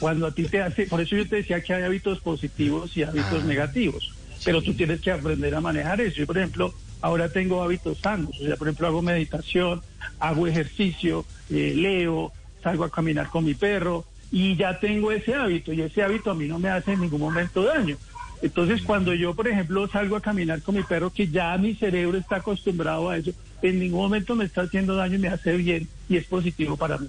cuando 0.00 0.26
a 0.26 0.34
ti 0.34 0.44
te 0.44 0.62
hace, 0.62 0.86
por 0.86 1.00
eso 1.00 1.16
yo 1.16 1.28
te 1.28 1.36
decía 1.36 1.60
que 1.62 1.74
hay 1.74 1.82
hábitos 1.82 2.20
positivos 2.20 2.96
y 2.96 3.02
hábitos 3.02 3.44
negativos, 3.44 4.14
pero 4.44 4.62
tú 4.62 4.74
tienes 4.74 5.00
que 5.00 5.10
aprender 5.10 5.54
a 5.54 5.60
manejar 5.60 6.00
eso. 6.00 6.16
Yo, 6.16 6.26
por 6.26 6.38
ejemplo, 6.38 6.74
ahora 7.00 7.28
tengo 7.28 7.62
hábitos 7.62 7.98
sanos, 7.98 8.30
o 8.40 8.44
sea, 8.44 8.56
por 8.56 8.68
ejemplo, 8.68 8.86
hago 8.86 9.02
meditación, 9.02 9.82
hago 10.20 10.46
ejercicio, 10.46 11.24
eh, 11.50 11.72
leo, 11.74 12.32
salgo 12.62 12.84
a 12.84 12.90
caminar 12.90 13.28
con 13.28 13.44
mi 13.44 13.54
perro 13.54 14.04
y 14.30 14.56
ya 14.56 14.78
tengo 14.78 15.10
ese 15.10 15.34
hábito 15.34 15.72
y 15.72 15.80
ese 15.80 16.02
hábito 16.02 16.30
a 16.30 16.34
mí 16.34 16.46
no 16.46 16.58
me 16.58 16.68
hace 16.68 16.92
en 16.92 17.00
ningún 17.00 17.20
momento 17.20 17.62
daño. 17.62 17.96
Entonces, 18.42 18.82
cuando 18.82 19.14
yo, 19.14 19.34
por 19.34 19.48
ejemplo, 19.48 19.88
salgo 19.88 20.16
a 20.16 20.20
caminar 20.20 20.62
con 20.62 20.76
mi 20.76 20.82
perro, 20.82 21.10
que 21.10 21.28
ya 21.28 21.56
mi 21.58 21.74
cerebro 21.74 22.18
está 22.18 22.36
acostumbrado 22.36 23.10
a 23.10 23.16
eso, 23.16 23.32
en 23.62 23.80
ningún 23.80 24.00
momento 24.00 24.36
me 24.36 24.44
está 24.44 24.62
haciendo 24.62 24.94
daño 24.94 25.16
y 25.16 25.18
me 25.18 25.28
hace 25.28 25.56
bien 25.56 25.88
y 26.08 26.16
es 26.16 26.24
positivo 26.26 26.76
para 26.76 26.98
mí. 26.98 27.08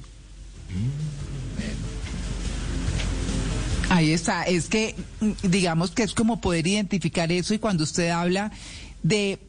Ahí 3.89 4.12
está, 4.12 4.43
es 4.43 4.67
que 4.67 4.95
mm, 5.19 5.31
digamos 5.43 5.91
que 5.91 6.03
es 6.03 6.13
como 6.13 6.41
poder 6.41 6.67
identificar 6.67 7.31
eso 7.31 7.53
y 7.53 7.59
cuando 7.59 7.83
usted 7.83 8.09
habla 8.09 8.51
de 9.01 9.39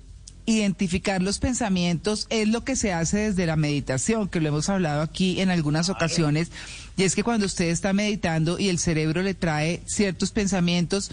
identificar 0.47 1.23
los 1.23 1.39
pensamientos 1.39 2.27
es 2.31 2.49
lo 2.49 2.65
que 2.65 2.75
se 2.75 2.93
hace 2.93 3.19
desde 3.19 3.47
la 3.47 3.57
meditación, 3.57 4.29
que 4.29 4.41
lo 4.41 4.49
hemos 4.49 4.69
hablado 4.69 5.03
aquí 5.03 5.41
en 5.41 5.51
algunas 5.51 5.91
ocasiones, 5.91 6.51
y 6.97 7.05
es 7.05 7.15
que 7.15 7.23
cuando 7.23 7.47
usted 7.47 7.67
está 7.67 7.93
meditando 7.93 8.59
y 8.59 8.69
el 8.69 8.79
cerebro 8.79 9.23
le 9.23 9.35
trae 9.35 9.83
ciertos 9.87 10.33
pensamientos, 10.33 11.11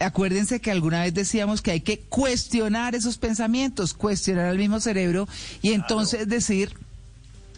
acuérdense 0.00 0.60
que 0.60 0.70
alguna 0.70 1.02
vez 1.02 1.14
decíamos 1.14 1.62
que 1.62 1.70
hay 1.70 1.80
que 1.80 2.00
cuestionar 2.00 2.94
esos 2.94 3.18
pensamientos, 3.18 3.94
cuestionar 3.94 4.46
al 4.46 4.58
mismo 4.58 4.80
cerebro 4.80 5.28
y 5.62 5.72
entonces 5.72 6.28
decir, 6.28 6.74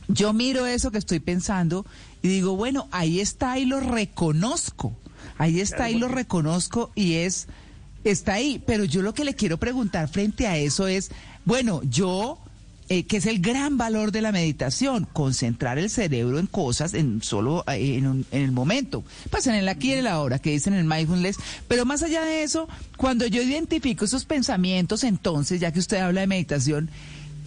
yo 0.08 0.32
miro 0.32 0.66
eso 0.66 0.90
que 0.90 0.98
estoy 0.98 1.20
pensando 1.20 1.86
y 2.22 2.28
digo, 2.28 2.56
bueno, 2.56 2.88
ahí 2.90 3.20
está 3.20 3.58
y 3.58 3.64
lo 3.64 3.80
reconozco. 3.80 4.96
Ahí 5.38 5.60
está 5.60 5.90
y 5.90 5.98
lo 5.98 6.08
reconozco 6.08 6.92
y 6.94 7.14
es, 7.14 7.48
está 8.04 8.34
ahí. 8.34 8.62
Pero 8.64 8.84
yo 8.84 9.02
lo 9.02 9.14
que 9.14 9.24
le 9.24 9.34
quiero 9.34 9.56
preguntar 9.56 10.08
frente 10.08 10.46
a 10.46 10.56
eso 10.56 10.86
es, 10.86 11.10
bueno, 11.44 11.80
yo, 11.84 12.38
eh, 12.92 13.04
que 13.04 13.16
es 13.16 13.26
el 13.26 13.40
gran 13.40 13.78
valor 13.78 14.12
de 14.12 14.20
la 14.20 14.32
meditación, 14.32 15.08
concentrar 15.12 15.78
el 15.78 15.88
cerebro 15.88 16.38
en 16.38 16.46
cosas, 16.46 16.92
en 16.94 17.22
solo 17.22 17.64
eh, 17.68 17.96
en, 17.96 18.06
un- 18.06 18.26
en 18.30 18.42
el 18.42 18.52
momento. 18.52 19.02
Pues 19.30 19.46
en 19.46 19.54
el 19.54 19.68
aquí 19.68 19.88
y 19.88 19.92
en 19.92 19.98
el 20.00 20.06
ahora, 20.06 20.38
que 20.38 20.50
dicen 20.50 20.74
en 20.74 20.80
el 20.80 20.84
mindfulness. 20.86 21.36
Pero 21.68 21.84
más 21.86 22.02
allá 22.02 22.22
de 22.22 22.42
eso, 22.42 22.68
cuando 22.96 23.26
yo 23.26 23.40
identifico 23.42 24.04
esos 24.04 24.24
pensamientos, 24.24 25.04
entonces, 25.04 25.60
ya 25.60 25.72
que 25.72 25.78
usted 25.78 25.98
habla 25.98 26.20
de 26.22 26.26
meditación, 26.26 26.90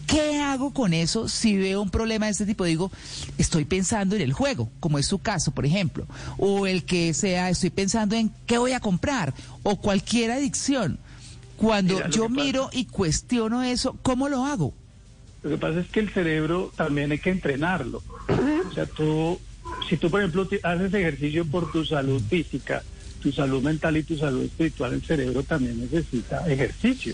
¿Qué 0.08 0.38
hago 0.40 0.72
con 0.72 0.94
eso 0.94 1.28
si 1.28 1.58
veo 1.58 1.82
un 1.82 1.90
problema 1.90 2.28
de 2.28 2.34
este 2.34 2.46
tipo? 2.46 2.64
Digo, 2.64 2.92
estoy 3.40 3.66
pensando 3.66 4.16
en 4.16 4.22
el 4.22 4.34
juego, 4.34 4.70
como 4.80 5.00
es 5.00 5.08
su 5.08 5.18
caso, 5.18 5.50
por 5.52 5.66
ejemplo, 5.66 6.06
o 6.38 6.68
el 6.68 6.84
que 6.86 7.12
sea, 7.16 7.50
estoy 7.50 7.72
pensando 7.72 8.16
en 8.16 8.30
qué 8.46 8.60
voy 8.60 8.74
a 8.74 8.80
comprar, 8.80 9.34
o 9.64 9.78
cualquier 9.82 10.30
adicción. 10.30 11.00
Cuando 11.58 11.96
yo 12.12 12.30
miro 12.30 12.70
y 12.72 12.86
cuestiono 12.86 13.64
eso, 13.64 13.98
¿cómo 14.04 14.30
lo 14.30 14.46
hago? 14.46 14.76
Lo 15.46 15.52
que 15.52 15.58
pasa 15.60 15.80
es 15.80 15.88
que 15.90 16.00
el 16.00 16.10
cerebro 16.10 16.72
también 16.76 17.12
hay 17.12 17.20
que 17.20 17.30
entrenarlo. 17.30 18.02
O 18.68 18.74
sea, 18.74 18.88
tú, 18.88 19.40
si 19.88 19.96
tú, 19.96 20.10
por 20.10 20.22
ejemplo, 20.22 20.48
haces 20.64 20.92
ejercicio 20.92 21.46
por 21.46 21.72
tu 21.72 21.86
salud 21.86 22.20
física, 22.28 22.82
tu 23.22 23.32
salud 23.32 23.62
mental 23.62 23.96
y 23.96 24.02
tu 24.02 24.18
salud 24.18 24.42
espiritual, 24.42 24.96
el 24.96 25.04
cerebro 25.04 25.44
también 25.44 25.80
necesita 25.80 26.52
ejercicio. 26.52 27.14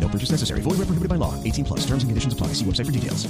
No 0.11 0.17
purchase 0.17 0.31
necessary. 0.33 0.61
Void 0.61 0.77
where 0.77 0.85
prohibited 0.85 1.07
by 1.09 1.15
law. 1.15 1.33
18 1.43 1.63
plus. 1.63 1.85
Terms 1.85 2.03
and 2.03 2.09
conditions 2.09 2.33
apply. 2.33 2.53
See 2.53 2.65
website 2.65 2.85
for 2.87 2.91
details. 2.91 3.27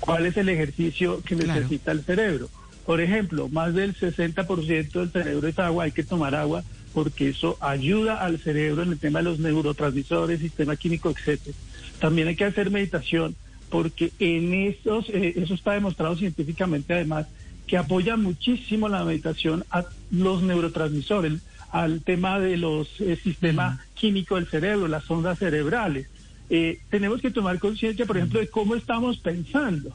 ¿Cuál 0.00 0.26
es 0.26 0.36
el 0.36 0.48
ejercicio 0.48 1.22
que 1.22 1.36
Claro. 1.36 1.60
necesita 1.60 1.92
el 1.92 2.02
cerebro? 2.02 2.48
Por 2.86 3.00
ejemplo, 3.00 3.48
más 3.48 3.74
del 3.74 3.94
60% 3.94 5.00
del 5.00 5.10
cerebro 5.10 5.48
es 5.48 5.58
agua, 5.58 5.84
hay 5.84 5.92
que 5.92 6.02
tomar 6.02 6.34
agua 6.34 6.62
porque 6.92 7.30
eso 7.30 7.56
ayuda 7.60 8.22
al 8.24 8.38
cerebro 8.38 8.82
en 8.82 8.92
el 8.92 8.98
tema 8.98 9.18
de 9.20 9.24
los 9.24 9.38
neurotransmisores, 9.38 10.40
sistema 10.40 10.76
químico, 10.76 11.10
etcétera. 11.10 11.56
También 11.98 12.28
hay 12.28 12.36
que 12.36 12.44
hacer 12.44 12.70
meditación 12.70 13.34
porque 13.70 14.12
en 14.18 14.52
esos, 14.54 15.08
eh, 15.08 15.34
eso 15.36 15.54
está 15.54 15.72
demostrado 15.72 16.16
científicamente 16.16 16.92
además, 16.94 17.26
que 17.66 17.76
apoya 17.78 18.16
muchísimo 18.16 18.88
la 18.88 19.04
meditación 19.04 19.64
a 19.70 19.86
los 20.10 20.42
neurotransmisores, 20.42 21.40
al 21.72 22.02
tema 22.02 22.38
de 22.38 22.58
los 22.58 23.00
eh, 23.00 23.16
sistema 23.16 23.80
químico 23.94 24.36
del 24.36 24.46
cerebro, 24.46 24.86
las 24.86 25.10
ondas 25.10 25.38
cerebrales. 25.38 26.06
Eh, 26.50 26.80
tenemos 26.90 27.20
que 27.20 27.30
tomar 27.30 27.58
conciencia, 27.58 28.06
por 28.06 28.16
ejemplo, 28.16 28.40
de 28.40 28.48
cómo 28.48 28.74
estamos 28.74 29.18
pensando. 29.18 29.90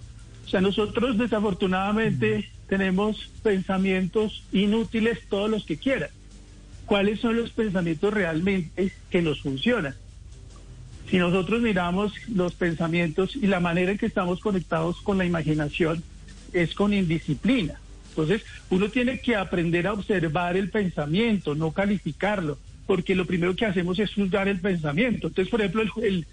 O 0.45 0.49
sea, 0.49 0.61
nosotros 0.61 1.17
desafortunadamente 1.17 2.49
tenemos 2.67 3.29
pensamientos 3.43 4.43
inútiles 4.51 5.19
todos 5.29 5.49
los 5.49 5.65
que 5.65 5.77
quieran. 5.77 6.09
¿Cuáles 6.85 7.19
son 7.19 7.37
los 7.37 7.51
pensamientos 7.51 8.13
realmente 8.13 8.91
que 9.11 9.21
nos 9.21 9.41
funcionan? 9.41 9.95
Si 11.09 11.17
nosotros 11.17 11.61
miramos 11.61 12.13
los 12.27 12.55
pensamientos 12.55 13.35
y 13.35 13.47
la 13.47 13.59
manera 13.59 13.91
en 13.91 13.97
que 13.97 14.07
estamos 14.07 14.39
conectados 14.39 15.01
con 15.01 15.17
la 15.17 15.25
imaginación 15.25 16.03
es 16.53 16.73
con 16.73 16.93
indisciplina. 16.93 17.79
Entonces, 18.09 18.43
uno 18.69 18.89
tiene 18.89 19.19
que 19.19 19.35
aprender 19.35 19.87
a 19.87 19.93
observar 19.93 20.57
el 20.57 20.69
pensamiento, 20.69 21.55
no 21.55 21.71
calificarlo, 21.71 22.57
porque 22.85 23.15
lo 23.15 23.25
primero 23.25 23.55
que 23.55 23.65
hacemos 23.65 23.97
es 23.99 24.13
juzgar 24.13 24.47
el 24.47 24.59
pensamiento. 24.59 25.27
Entonces, 25.27 25.49
por 25.49 25.61
ejemplo, 25.61 25.81
el, 25.81 26.03
el, 26.03 26.27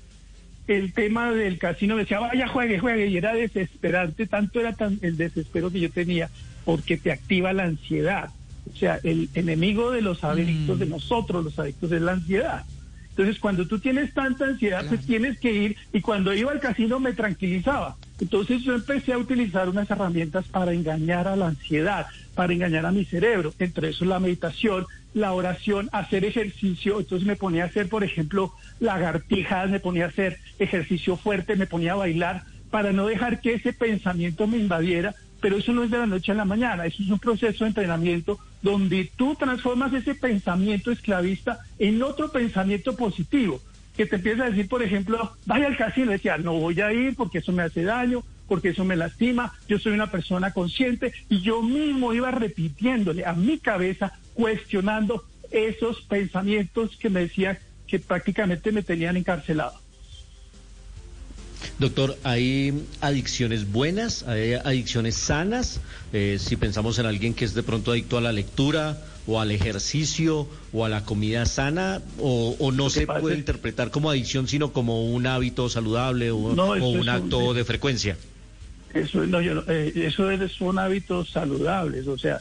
el 0.67 0.93
tema 0.93 1.33
del 1.33 1.59
casino 1.59 1.95
me 1.95 2.03
decía, 2.03 2.21
vaya, 2.21 2.49
juegue, 2.49 2.79
juegue, 2.79 3.07
y 3.07 3.17
era 3.17 3.35
desesperante, 3.35 4.27
tanto 4.27 4.61
era 4.61 4.73
tan 4.73 4.99
el 5.03 5.17
desespero 5.17 5.71
que 5.71 5.81
yo 5.81 5.91
tenía, 5.91 6.29
porque 6.65 6.97
te 6.97 7.13
activa 7.13 7.53
la 7.53 7.65
ansiedad. 7.65 8.31
O 8.73 8.77
sea, 8.77 8.99
el 9.05 9.29
enemigo 9.35 9.93
de 9.93 10.03
los 10.03 10.25
adictos, 10.25 10.79
de 10.79 10.87
nosotros 10.87 11.45
los 11.45 11.59
adictos, 11.59 11.93
es 11.93 12.03
la 12.03 12.13
ansiedad. 12.13 12.65
Entonces, 13.11 13.39
cuando 13.39 13.67
tú 13.67 13.79
tienes 13.79 14.13
tanta 14.13 14.45
ansiedad, 14.45 14.85
pues 14.89 15.07
tienes 15.07 15.39
que 15.39 15.53
ir, 15.53 15.77
y 15.93 16.01
cuando 16.03 16.35
iba 16.35 16.53
al 16.53 16.61
casino 16.61 17.01
me 17.01 17.13
tranquilizaba. 17.13 17.97
Entonces 18.21 18.63
yo 18.63 18.75
empecé 18.75 19.13
a 19.13 19.19
utilizar 19.19 19.69
unas 19.69 19.91
herramientas 19.91 20.47
para 20.49 20.73
engañar 20.73 21.29
a 21.29 21.37
la 21.37 21.49
ansiedad, 21.49 22.07
para 22.35 22.53
engañar 22.53 22.85
a 22.85 22.93
mi 22.93 23.05
cerebro, 23.05 23.55
entre 23.59 23.91
eso 23.91 24.05
la 24.05 24.21
meditación, 24.21 24.85
la 25.17 25.33
oración, 25.33 25.89
hacer 25.93 26.27
ejercicio, 26.27 27.01
entonces 27.01 27.27
me 27.27 27.37
ponía 27.37 27.63
a 27.63 27.69
hacer, 27.69 27.89
por 27.89 28.05
ejemplo, 28.05 28.53
lagartijas, 28.81 29.71
me 29.71 29.81
ponía 29.81 30.05
a 30.05 30.09
hacer 30.09 30.37
ejercicio 30.59 31.17
fuerte, 31.17 31.57
me 31.57 31.67
ponía 31.67 31.93
a 31.93 31.97
bailar, 31.97 32.45
para 32.71 32.93
no 32.93 33.07
dejar 33.07 33.41
que 33.41 33.55
ese 33.55 33.73
pensamiento 33.73 34.47
me 34.47 34.59
invadiera, 34.59 35.15
pero 35.41 35.57
eso 35.57 35.73
no 35.73 35.85
es 35.85 35.91
de 35.91 35.97
la 35.97 36.07
noche 36.07 36.33
a 36.33 36.35
la 36.35 36.45
mañana, 36.45 36.85
eso 36.85 37.03
es 37.03 37.09
un 37.09 37.19
proceso 37.19 37.65
de 37.65 37.69
entrenamiento 37.69 38.39
donde 38.61 39.11
tú 39.17 39.35
transformas 39.37 39.95
ese 39.95 40.15
pensamiento 40.15 40.91
esclavista 40.91 41.61
en 41.79 42.03
otro 42.03 42.31
pensamiento 42.31 42.95
positivo, 42.95 43.63
que 43.97 44.05
te 44.05 44.17
empieza 44.17 44.45
a 44.45 44.51
decir, 44.51 44.69
por 44.69 44.83
ejemplo, 44.83 45.33
vaya 45.47 45.67
al 45.69 45.79
casino, 45.79 46.11
decía, 46.11 46.37
no 46.37 46.53
voy 46.53 46.79
a 46.83 46.93
ir 46.93 47.17
porque 47.17 47.39
eso 47.39 47.53
me 47.53 47.63
hace 47.63 47.85
daño, 47.85 48.23
porque 48.47 48.69
eso 48.69 48.85
me 48.85 48.97
lastima, 48.97 49.55
yo 49.67 49.79
soy 49.79 49.93
una 49.93 50.11
persona 50.11 50.53
consciente 50.53 51.15
y 51.31 51.41
yo 51.41 51.63
mismo 51.63 52.13
iba 52.13 52.31
repitiéndole 52.31 53.25
a 53.25 53.33
mi 53.33 53.59
cabeza, 53.59 54.13
cuestionando 54.37 55.25
esos 55.51 56.03
pensamientos 56.03 56.97
que 57.01 57.09
me 57.09 57.21
decían 57.21 57.59
que 57.87 57.99
prácticamente 57.99 58.71
me 58.71 58.83
tenían 58.83 59.17
encarcelado. 59.17 59.75
Doctor, 61.79 62.17
¿hay 62.23 62.73
adicciones 63.01 63.71
buenas? 63.73 64.23
¿Hay 64.25 64.53
adicciones 64.55 65.15
sanas? 65.17 65.81
Eh, 66.13 66.37
si 66.39 66.57
pensamos 66.57 66.99
en 66.99 67.07
alguien 67.07 67.33
que 67.35 67.45
es 67.45 67.55
de 67.55 67.63
pronto 67.63 67.93
adicto 67.93 68.19
a 68.19 68.21
la 68.21 68.33
lectura 68.33 68.99
o 69.27 69.41
al 69.41 69.51
ejercicio 69.51 70.47
o 70.73 70.85
a 70.85 70.89
la 70.89 71.05
comida 71.05 71.45
sana 71.47 72.01
o, 72.19 72.55
o 72.59 72.73
no 72.73 72.91
se 72.91 73.07
puede 73.07 73.37
interpretar 73.37 73.91
como 73.91 74.11
adicción 74.11 74.47
sino 74.49 74.73
como 74.73 75.07
un 75.11 75.27
hábito 75.27 75.69
saludable 75.69 76.31
o, 76.31 76.55
No, 76.55 76.69
o 76.69 76.77
eso 76.77 76.87
un 76.87 76.99
un- 77.01 77.09
acto 77.09 77.53
de 77.55 77.65
frecuencia? 77.65 78.17
Eso, 78.95 79.27
no, 79.27 79.41
yo 79.43 79.63
eh, 79.69 79.93
eso 79.97 80.31
es, 80.31 80.53
son 80.53 80.79
hábitos 80.79 81.31
saludables. 81.31 82.07
O 82.07 82.17
sea, 82.17 82.41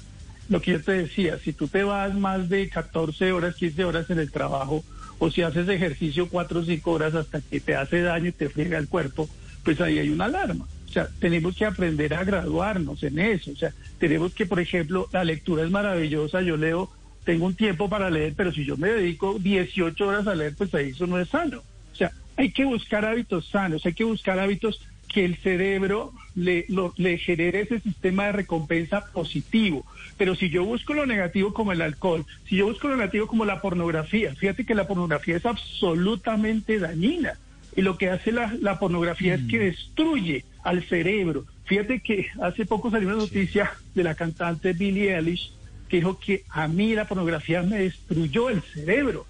lo 0.50 0.62
que 0.62 0.74
yo 0.74 0.82
te 0.82 0.92
decía, 0.92 1.38
si 1.40 1.54
tú 1.54 1.68
te 1.68 1.84
vas 1.84 2.14
más 2.16 2.50
de 2.50 2.70
14 2.70 3.32
horas, 3.32 3.56
15 3.56 3.84
horas 3.86 4.10
en 4.10 4.20
el 4.20 4.32
trabajo, 4.32 4.84
o 5.18 5.32
si 5.32 5.42
haces 5.42 5.68
ejercicio 5.70 6.28
4 6.30 6.60
o 6.60 6.64
5 6.64 6.92
horas 6.92 7.16
hasta 7.16 7.42
que 7.42 7.60
te 7.60 7.76
hace 7.76 8.02
daño 8.02 8.28
y 8.28 8.32
te 8.32 8.50
friega 8.50 8.78
el 8.78 8.88
cuerpo, 8.88 9.30
pues 9.64 9.82
ahí 9.82 10.00
hay 10.00 10.10
una 10.10 10.26
alarma. 10.26 10.68
O 10.88 10.92
sea, 10.92 11.10
tenemos 11.20 11.56
que 11.56 11.66
aprender 11.66 12.14
a 12.14 12.24
graduarnos 12.24 13.04
en 13.04 13.20
eso. 13.20 13.52
O 13.52 13.56
sea, 13.56 13.74
tenemos 13.98 14.34
que, 14.34 14.46
por 14.46 14.60
ejemplo, 14.60 15.10
la 15.12 15.24
lectura 15.24 15.64
es 15.64 15.72
maravillosa. 15.72 16.42
Yo 16.42 16.58
leo, 16.58 16.90
tengo 17.24 17.48
un 17.48 17.56
tiempo 17.56 17.90
para 17.90 18.10
leer, 18.10 18.34
pero 18.36 18.54
si 18.54 18.64
yo 18.66 18.78
me 18.78 18.90
dedico 18.90 19.38
18 19.40 20.08
horas 20.08 20.28
a 20.28 20.36
leer, 20.36 20.54
pues 20.56 20.74
ahí 20.74 20.90
eso 20.90 21.08
no 21.08 21.20
es 21.20 21.30
sano. 21.30 21.64
O 21.92 21.96
sea, 21.96 22.12
hay 22.38 22.52
que 22.52 22.66
buscar 22.66 23.04
hábitos 23.04 23.50
sanos, 23.50 23.86
hay 23.86 23.94
que 23.94 24.04
buscar 24.04 24.40
hábitos 24.40 24.80
que 25.08 25.26
el 25.26 25.38
cerebro 25.38 26.14
le, 26.36 26.66
lo- 26.70 26.94
le 26.98 27.18
genere 27.18 27.62
ese 27.62 27.80
sistema 27.80 28.26
de 28.28 28.32
recompensa 28.34 29.06
positivo. 29.14 29.86
Pero 30.18 30.36
si 30.36 30.50
yo 30.50 30.64
busco 30.66 30.94
lo 30.94 31.06
negativo 31.06 31.54
como 31.54 31.72
el 31.72 31.82
alcohol, 31.82 32.26
si 32.48 32.58
yo 32.58 32.66
busco 32.68 32.88
lo 32.88 32.96
negativo 32.98 33.28
como 33.28 33.46
la 33.46 33.62
pornografía, 33.62 34.34
fíjate 34.36 34.66
que 34.66 34.76
la 34.76 34.88
pornografía 34.88 35.38
es 35.38 35.46
absolutamente 35.46 36.80
dañina. 36.80 37.34
Y 37.76 37.82
lo 37.82 37.98
que 37.98 38.10
hace 38.10 38.32
la, 38.32 38.54
la 38.62 38.80
pornografía 38.80 39.36
es 39.36 39.42
que 39.50 39.60
destruye 39.60 40.46
al 40.64 40.84
cerebro. 40.84 41.46
Fíjate 41.66 42.00
que 42.00 42.28
hace 42.42 42.66
poco 42.66 42.90
salió 42.92 43.08
una 43.10 43.18
noticia 43.18 43.74
de 43.94 44.04
la 44.04 44.16
cantante 44.16 44.74
Billie 44.74 45.16
Eilish 45.16 45.52
que 45.90 45.98
dijo 45.98 46.18
que 46.20 46.44
a 46.50 46.68
mí 46.68 46.96
la 46.96 47.08
pornografía 47.08 47.62
me 47.64 47.80
destruyó 47.80 48.50
el 48.50 48.62
cerebro 48.62 49.26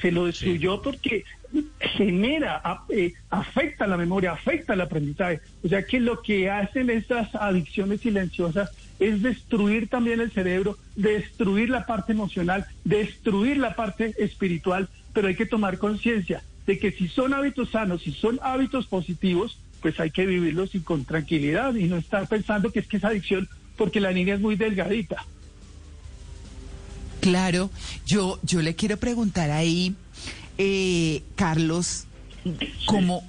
se 0.00 0.10
lo 0.10 0.26
destruyó 0.26 0.82
porque 0.82 1.24
genera, 1.78 2.62
eh, 2.88 3.12
afecta 3.30 3.86
la 3.86 3.96
memoria, 3.96 4.32
afecta 4.32 4.74
el 4.74 4.80
aprendizaje. 4.80 5.40
O 5.62 5.68
sea 5.68 5.84
que 5.84 6.00
lo 6.00 6.22
que 6.22 6.50
hacen 6.50 6.90
estas 6.90 7.34
adicciones 7.34 8.00
silenciosas 8.00 8.70
es 8.98 9.22
destruir 9.22 9.88
también 9.88 10.20
el 10.20 10.30
cerebro, 10.30 10.78
destruir 10.96 11.70
la 11.70 11.86
parte 11.86 12.12
emocional, 12.12 12.66
destruir 12.84 13.56
la 13.56 13.74
parte 13.74 14.14
espiritual, 14.18 14.88
pero 15.12 15.28
hay 15.28 15.34
que 15.34 15.46
tomar 15.46 15.78
conciencia 15.78 16.42
de 16.66 16.78
que 16.78 16.92
si 16.92 17.08
son 17.08 17.34
hábitos 17.34 17.70
sanos, 17.70 18.02
si 18.02 18.12
son 18.12 18.38
hábitos 18.42 18.86
positivos, 18.86 19.58
pues 19.80 19.98
hay 19.98 20.10
que 20.10 20.26
vivirlos 20.26 20.74
y 20.74 20.80
con 20.80 21.04
tranquilidad 21.04 21.74
y 21.74 21.84
no 21.84 21.96
estar 21.96 22.28
pensando 22.28 22.70
que 22.70 22.78
es 22.78 22.86
que 22.86 22.98
es 22.98 23.04
adicción 23.04 23.48
porque 23.76 24.00
la 24.00 24.12
niña 24.12 24.34
es 24.34 24.40
muy 24.40 24.54
delgadita. 24.54 25.26
Claro, 27.20 27.70
yo, 28.06 28.38
yo 28.42 28.62
le 28.62 28.74
quiero 28.74 28.96
preguntar 28.96 29.50
ahí, 29.50 29.94
eh, 30.58 31.22
Carlos, 31.36 32.04
como 32.86 33.24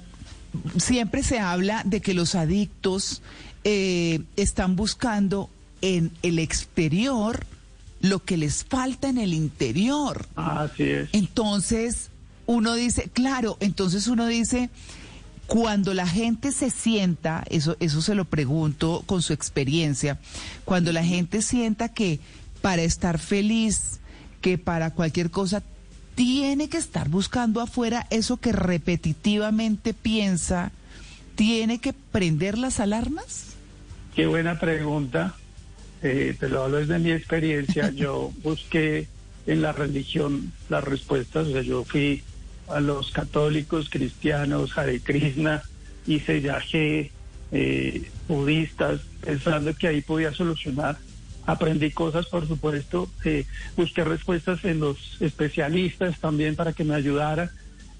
siempre 0.78 1.22
se 1.22 1.38
habla 1.38 1.82
de 1.84 2.00
que 2.00 2.14
los 2.14 2.34
adictos 2.34 3.22
eh, 3.64 4.20
están 4.36 4.76
buscando 4.76 5.50
en 5.80 6.10
el 6.22 6.38
exterior 6.38 7.46
lo 8.00 8.22
que 8.22 8.36
les 8.36 8.64
falta 8.64 9.08
en 9.08 9.18
el 9.18 9.32
interior. 9.32 10.26
Así 10.36 10.82
es. 10.82 11.08
Entonces, 11.12 12.10
uno 12.46 12.74
dice, 12.74 13.08
claro, 13.12 13.56
entonces 13.60 14.06
uno 14.06 14.26
dice, 14.26 14.68
cuando 15.46 15.94
la 15.94 16.06
gente 16.06 16.52
se 16.52 16.70
sienta, 16.70 17.44
eso, 17.48 17.76
eso 17.80 18.02
se 18.02 18.14
lo 18.14 18.24
pregunto 18.26 19.02
con 19.06 19.22
su 19.22 19.32
experiencia, 19.32 20.18
cuando 20.64 20.92
la 20.92 21.04
gente 21.04 21.42
sienta 21.42 21.88
que 21.88 22.20
para 22.60 22.82
estar 22.82 23.18
feliz, 23.18 24.00
que 24.40 24.58
para 24.58 24.90
cualquier 24.90 25.30
cosa, 25.30 25.62
tiene 26.14 26.68
que 26.68 26.78
estar 26.78 27.08
buscando 27.08 27.60
afuera 27.60 28.06
eso 28.10 28.36
que 28.36 28.52
repetitivamente 28.52 29.94
piensa, 29.94 30.72
tiene 31.34 31.78
que 31.78 31.92
prender 31.92 32.58
las 32.58 32.80
alarmas. 32.80 33.54
Qué 34.14 34.26
buena 34.26 34.58
pregunta. 34.60 35.34
Eh, 36.02 36.36
te 36.38 36.48
lo 36.48 36.64
hablo 36.64 36.78
desde 36.78 36.98
mi 36.98 37.10
experiencia. 37.10 37.90
Yo 37.94 38.32
busqué 38.42 39.08
en 39.46 39.62
la 39.62 39.72
religión 39.72 40.52
las 40.68 40.84
respuestas. 40.84 41.48
O 41.48 41.52
sea, 41.52 41.62
yo 41.62 41.84
fui 41.84 42.22
a 42.68 42.80
los 42.80 43.10
católicos, 43.10 43.90
cristianos, 43.90 44.76
Hare 44.76 45.00
Krishna, 45.00 45.62
hice 46.06 46.40
viaje 46.40 47.10
eh, 47.52 48.08
budistas, 48.26 49.00
pensando 49.20 49.74
que 49.74 49.88
ahí 49.88 50.00
podía 50.00 50.32
solucionar. 50.32 50.96
Aprendí 51.46 51.90
cosas, 51.90 52.26
por 52.26 52.48
supuesto. 52.48 53.08
eh, 53.24 53.44
busqué 53.76 54.04
respuestas 54.04 54.64
en 54.64 54.80
los 54.80 55.20
especialistas 55.20 56.18
también 56.18 56.56
para 56.56 56.72
que 56.72 56.84
me 56.84 56.94
ayudaran. 56.94 57.50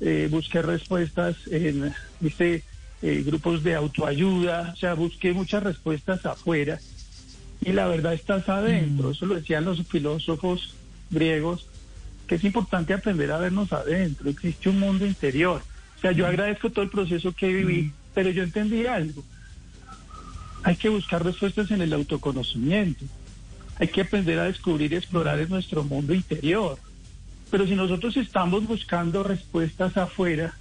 Eh, 0.00 0.28
busqué 0.30 0.62
respuestas 0.62 1.37
en, 1.50 1.92
viste, 2.20 2.62
eh, 3.02 3.22
grupos 3.26 3.62
de 3.62 3.74
autoayuda. 3.74 4.70
O 4.72 4.76
sea, 4.76 4.94
busqué 4.94 5.33
muchas 5.33 5.62
respuestas 5.62 6.24
afuera 6.24 6.78
y 7.62 7.72
la 7.72 7.87
verdad 7.87 8.14
estás 8.14 8.48
adentro. 8.48 9.11
Eso 9.11 9.26
lo 9.26 9.35
decían 9.35 9.64
los 9.64 9.87
filósofos 9.87 10.74
griegos, 11.11 11.66
que 12.26 12.37
es 12.37 12.44
importante 12.44 12.94
aprender 12.94 13.30
a 13.30 13.38
vernos 13.38 13.72
adentro. 13.72 14.30
Existe 14.30 14.70
un 14.70 14.80
mundo 14.80 15.07
interior. 15.07 15.62
O 15.96 16.00
sea, 16.00 16.12
yo 16.12 16.26
agradezco 16.26 16.70
todo 16.70 16.85
el 16.85 16.90
proceso 16.90 17.33
que 17.33 17.52
viví, 17.52 17.92
pero 18.14 18.30
yo 18.30 18.42
entendí 18.42 18.87
algo. 18.87 19.22
Hay 20.62 20.76
que 20.76 20.88
buscar 20.88 21.22
respuestas 21.22 21.70
en 21.70 21.83
el 21.83 21.92
autoconocimiento. 21.92 23.04
Hay 23.78 23.88
que 23.88 24.02
aprender 24.02 24.38
a 24.38 24.44
descubrir 24.44 24.92
y 24.92 24.96
explorar 24.96 25.38
en 25.40 25.48
nuestro 25.48 25.84
mundo 25.84 26.14
interior. 26.14 26.78
Pero 27.50 27.66
si 27.66 27.74
nosotros 27.74 28.16
estamos 28.16 28.66
buscando 28.66 29.22
respuestas 29.22 29.96
afuera, 29.96 30.54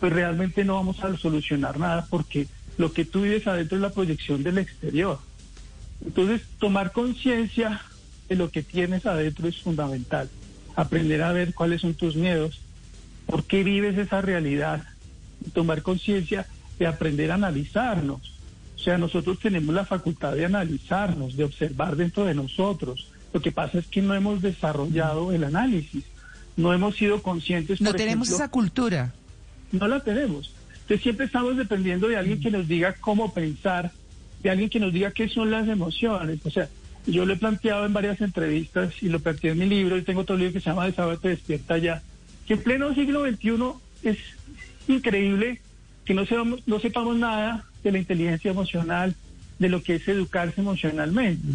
pues 0.00 0.12
realmente 0.12 0.64
no 0.64 0.74
vamos 0.74 1.02
a 1.02 1.16
solucionar 1.16 1.78
nada 1.78 2.06
porque 2.08 2.46
lo 2.76 2.92
que 2.92 3.04
tú 3.04 3.22
vives 3.22 3.46
adentro 3.46 3.76
es 3.76 3.82
la 3.82 3.90
proyección 3.90 4.42
del 4.42 4.58
exterior. 4.58 5.18
Entonces, 6.04 6.42
tomar 6.58 6.92
conciencia 6.92 7.80
de 8.28 8.36
lo 8.36 8.50
que 8.50 8.62
tienes 8.62 9.06
adentro 9.06 9.48
es 9.48 9.60
fundamental. 9.60 10.28
Aprender 10.76 11.22
a 11.22 11.32
ver 11.32 11.54
cuáles 11.54 11.82
son 11.82 11.94
tus 11.94 12.16
miedos, 12.16 12.60
por 13.26 13.44
qué 13.44 13.62
vives 13.62 13.96
esa 13.96 14.20
realidad. 14.20 14.82
Tomar 15.52 15.82
conciencia 15.82 16.46
de 16.78 16.86
aprender 16.86 17.30
a 17.30 17.34
analizarnos. 17.34 18.33
O 18.76 18.78
sea, 18.78 18.98
nosotros 18.98 19.38
tenemos 19.38 19.74
la 19.74 19.84
facultad 19.84 20.34
de 20.34 20.44
analizarnos, 20.44 21.36
de 21.36 21.44
observar 21.44 21.96
dentro 21.96 22.24
de 22.24 22.34
nosotros. 22.34 23.08
Lo 23.32 23.40
que 23.40 23.52
pasa 23.52 23.78
es 23.78 23.86
que 23.86 24.02
no 24.02 24.14
hemos 24.14 24.42
desarrollado 24.42 25.32
el 25.32 25.44
análisis. 25.44 26.04
No 26.56 26.72
hemos 26.72 26.96
sido 26.96 27.22
conscientes. 27.22 27.80
No 27.80 27.90
por 27.90 27.96
tenemos 27.96 28.28
ejemplo, 28.28 28.44
esa 28.44 28.50
cultura. 28.50 29.14
no 29.72 29.88
la 29.88 30.00
tenemos. 30.00 30.52
Entonces 30.72 31.02
siempre 31.02 31.26
estamos 31.26 31.56
dependiendo 31.56 32.08
de 32.08 32.16
alguien 32.16 32.40
que 32.40 32.50
nos 32.50 32.68
diga 32.68 32.94
cómo 33.00 33.32
pensar, 33.32 33.90
de 34.42 34.50
alguien 34.50 34.68
que 34.68 34.78
nos 34.78 34.92
diga 34.92 35.10
qué 35.12 35.28
son 35.28 35.50
las 35.50 35.66
emociones. 35.66 36.40
O 36.44 36.50
sea, 36.50 36.68
yo 37.06 37.24
lo 37.24 37.32
he 37.32 37.36
planteado 37.36 37.86
en 37.86 37.92
varias 37.92 38.20
entrevistas 38.20 39.02
y 39.02 39.08
lo 39.08 39.20
planteé 39.20 39.52
en 39.52 39.58
mi 39.58 39.66
libro, 39.66 39.96
y 39.96 40.02
tengo 40.02 40.20
otro 40.20 40.36
libro 40.36 40.52
que 40.52 40.60
se 40.60 40.70
llama 40.70 40.86
Desabate 40.86 41.28
Despierta 41.28 41.78
Ya, 41.78 42.02
que 42.46 42.54
en 42.54 42.62
pleno 42.62 42.94
siglo 42.94 43.26
XXI 43.26 43.54
es 44.02 44.18
increíble 44.88 45.60
que 46.04 46.14
no 46.14 46.26
sepamos, 46.26 46.60
no 46.66 46.78
sepamos 46.80 47.16
nada 47.16 47.64
de 47.84 47.92
la 47.92 47.98
inteligencia 47.98 48.50
emocional, 48.50 49.14
de 49.58 49.68
lo 49.68 49.82
que 49.82 49.96
es 49.96 50.08
educarse 50.08 50.60
emocionalmente. 50.60 51.46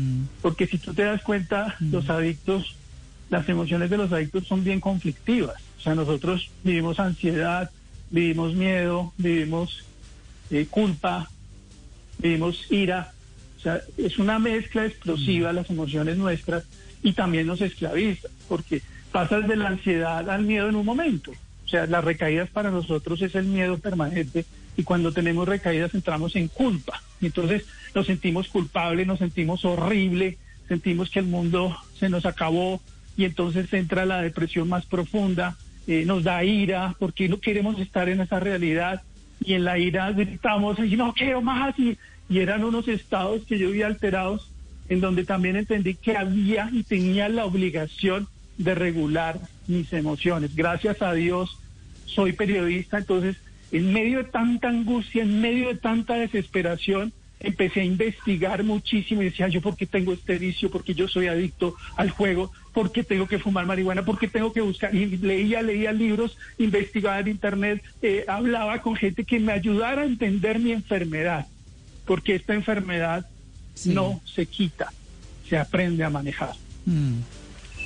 Porque 0.42 0.68
si 0.68 0.78
tú 0.78 0.94
te 0.94 1.04
das 1.04 1.22
cuenta, 1.22 1.76
los 1.80 2.10
adictos, 2.10 2.76
las 3.30 3.50
emociones 3.50 3.90
de 3.90 3.98
los 3.98 4.12
adictos 4.14 4.48
son 4.48 4.64
bien 4.64 4.80
conflictivas. 4.80 5.62
O 5.78 5.82
sea, 5.82 5.96
nosotros 5.96 6.50
vivimos 6.64 7.00
ansiedad, 7.00 7.70
vivimos 8.10 8.54
miedo, 8.56 9.14
vivimos 9.18 9.84
eh, 10.52 10.68
culpa, 10.70 11.30
vivimos 12.20 12.72
ira. 12.72 13.12
O 13.58 13.62
sea, 13.62 13.82
es 13.98 14.18
una 14.20 14.40
mezcla 14.40 14.86
explosiva 14.86 15.52
las 15.52 15.70
emociones 15.70 16.18
nuestras 16.18 16.64
y 17.04 17.14
también 17.14 17.48
nos 17.48 17.62
esclaviza, 17.62 18.30
porque 18.48 18.82
pasas 19.12 19.48
de 19.48 19.56
la 19.56 19.68
ansiedad 19.68 20.30
al 20.30 20.44
miedo 20.44 20.70
en 20.70 20.76
un 20.76 20.86
momento. 20.86 21.34
O 21.70 21.72
sea, 21.72 21.86
las 21.86 22.04
recaídas 22.04 22.50
para 22.50 22.72
nosotros 22.72 23.22
es 23.22 23.36
el 23.36 23.46
miedo 23.46 23.78
permanente 23.78 24.44
y 24.76 24.82
cuando 24.82 25.12
tenemos 25.12 25.48
recaídas 25.48 25.94
entramos 25.94 26.36
en 26.36 26.48
culpa. 26.48 27.00
Entonces 27.22 27.64
nos 27.94 28.08
sentimos 28.08 28.48
culpables, 28.48 29.06
nos 29.06 29.20
sentimos 29.20 29.64
horrible, 29.66 30.40
sentimos 30.68 31.12
que 31.12 31.20
el 31.20 31.28
mundo 31.28 31.78
se 32.00 32.10
nos 32.10 32.26
acabó 32.26 32.82
y 33.16 33.26
entonces 33.26 33.72
entra 33.72 34.08
la 34.08 34.20
depresión 34.20 34.68
más 34.68 34.88
profunda, 34.88 35.58
eh, 35.86 36.06
nos 36.08 36.24
da 36.24 36.44
ira 36.44 36.96
porque 36.98 37.30
no 37.30 37.40
queremos 37.40 37.80
estar 37.80 38.10
en 38.10 38.22
esa 38.22 38.40
realidad 38.40 39.04
y 39.40 39.54
en 39.54 39.64
la 39.64 39.78
ira 39.78 40.12
gritamos 40.12 40.80
y 40.80 40.98
no 40.98 41.14
quiero 41.14 41.44
más 41.44 41.78
y, 41.78 42.00
y 42.30 42.40
eran 42.40 42.64
unos 42.64 42.88
estados 42.88 43.46
que 43.46 43.60
yo 43.60 43.70
vi 43.70 43.84
alterados 43.84 44.50
en 44.88 45.02
donde 45.02 45.24
también 45.24 45.56
entendí 45.56 45.94
que 45.94 46.18
había 46.18 46.68
y 46.74 46.82
tenía 46.82 47.30
la 47.30 47.46
obligación 47.46 48.28
de 48.58 48.74
regular 48.74 49.40
mis 49.70 49.94
emociones. 49.94 50.56
Gracias 50.56 51.02
a 51.02 51.14
Dios 51.14 51.58
soy 52.06 52.34
periodista, 52.34 52.98
entonces 52.98 53.38
en 53.72 53.94
medio 53.94 54.20
de 54.20 54.24
tanta 54.26 54.68
angustia, 54.68 55.22
en 55.22 55.42
medio 55.42 55.68
de 55.68 55.76
tanta 55.76 56.16
desesperación, 56.16 57.14
empecé 57.40 57.82
a 57.82 57.86
investigar 57.86 58.64
muchísimo 58.64 59.22
y 59.22 59.26
decía, 59.26 59.48
yo 59.48 59.62
por 59.62 59.78
qué 59.78 59.86
tengo 59.86 60.12
este 60.12 60.38
vicio, 60.38 60.70
porque 60.70 60.94
yo 60.94 61.08
soy 61.08 61.28
adicto 61.28 61.76
al 61.96 62.10
juego, 62.10 62.52
por 62.74 62.92
qué 62.92 63.04
tengo 63.04 63.28
que 63.28 63.40
fumar 63.40 63.66
marihuana, 63.66 64.04
por 64.04 64.18
qué 64.18 64.28
tengo 64.28 64.52
que 64.52 64.62
buscar, 64.62 64.94
y 64.94 65.06
leía, 65.18 65.62
leía 65.62 65.92
libros, 65.92 66.38
investigaba 66.58 67.20
en 67.20 67.30
internet, 67.30 67.84
eh, 68.02 68.26
hablaba 68.28 68.82
con 68.82 68.96
gente 68.96 69.24
que 69.24 69.40
me 69.40 69.54
ayudara 69.54 70.02
a 70.02 70.06
entender 70.06 70.60
mi 70.60 70.72
enfermedad, 70.72 71.48
porque 72.06 72.36
esta 72.36 72.54
enfermedad 72.54 73.26
no 73.86 74.20
se 74.26 74.46
quita, 74.46 74.92
se 75.48 75.58
aprende 75.58 76.04
a 76.04 76.10
manejar. 76.10 76.54
Mm. 76.86 77.20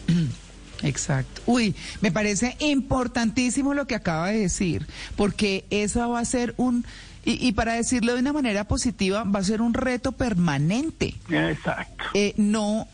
Exacto. 0.83 1.41
Uy, 1.45 1.75
me 2.01 2.11
parece 2.11 2.55
importantísimo 2.59 3.73
lo 3.73 3.87
que 3.87 3.95
acaba 3.95 4.29
de 4.29 4.39
decir, 4.39 4.85
porque 5.15 5.65
eso 5.69 6.09
va 6.09 6.19
a 6.19 6.25
ser 6.25 6.53
un, 6.57 6.85
y, 7.25 7.47
y 7.47 7.53
para 7.53 7.73
decirlo 7.73 8.13
de 8.13 8.19
una 8.19 8.33
manera 8.33 8.65
positiva, 8.65 9.23
va 9.23 9.39
a 9.39 9.43
ser 9.43 9.61
un 9.61 9.73
reto 9.73 10.11
permanente. 10.11 11.15
Exacto. 11.29 12.03
Eh, 12.13 12.33
no 12.37 12.87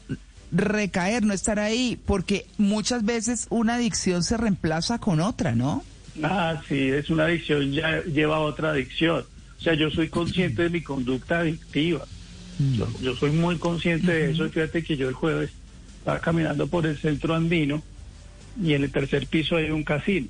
recaer, 0.51 1.23
no 1.23 1.33
estar 1.33 1.59
ahí, 1.59 1.99
porque 2.05 2.47
muchas 2.57 3.03
veces 3.03 3.47
una 3.49 3.75
adicción 3.75 4.23
se 4.23 4.37
reemplaza 4.37 4.99
con 4.99 5.19
otra, 5.19 5.53
¿no? 5.53 5.83
Ah, 6.23 6.61
sí, 6.67 6.89
es 6.89 7.09
una 7.09 7.25
adicción, 7.25 7.71
ya 7.71 8.03
lleva 8.03 8.37
a 8.37 8.39
otra 8.39 8.71
adicción. 8.71 9.25
O 9.57 9.61
sea, 9.61 9.73
yo 9.73 9.89
soy 9.89 10.09
consciente 10.09 10.63
de 10.63 10.69
mi 10.69 10.81
conducta 10.81 11.39
adictiva. 11.39 12.05
Yo, 12.77 12.87
yo 13.01 13.15
soy 13.15 13.31
muy 13.31 13.57
consciente 13.57 14.11
de 14.11 14.31
eso. 14.31 14.49
Fíjate 14.49 14.83
que 14.83 14.97
yo 14.97 15.07
el 15.07 15.15
jueves 15.15 15.51
estaba 15.99 16.19
caminando 16.19 16.67
por 16.67 16.85
el 16.85 16.97
centro 16.97 17.35
andino 17.35 17.81
y 18.61 18.73
en 18.73 18.83
el 18.83 18.91
tercer 18.91 19.27
piso 19.27 19.57
hay 19.57 19.69
un 19.69 19.83
casino. 19.83 20.27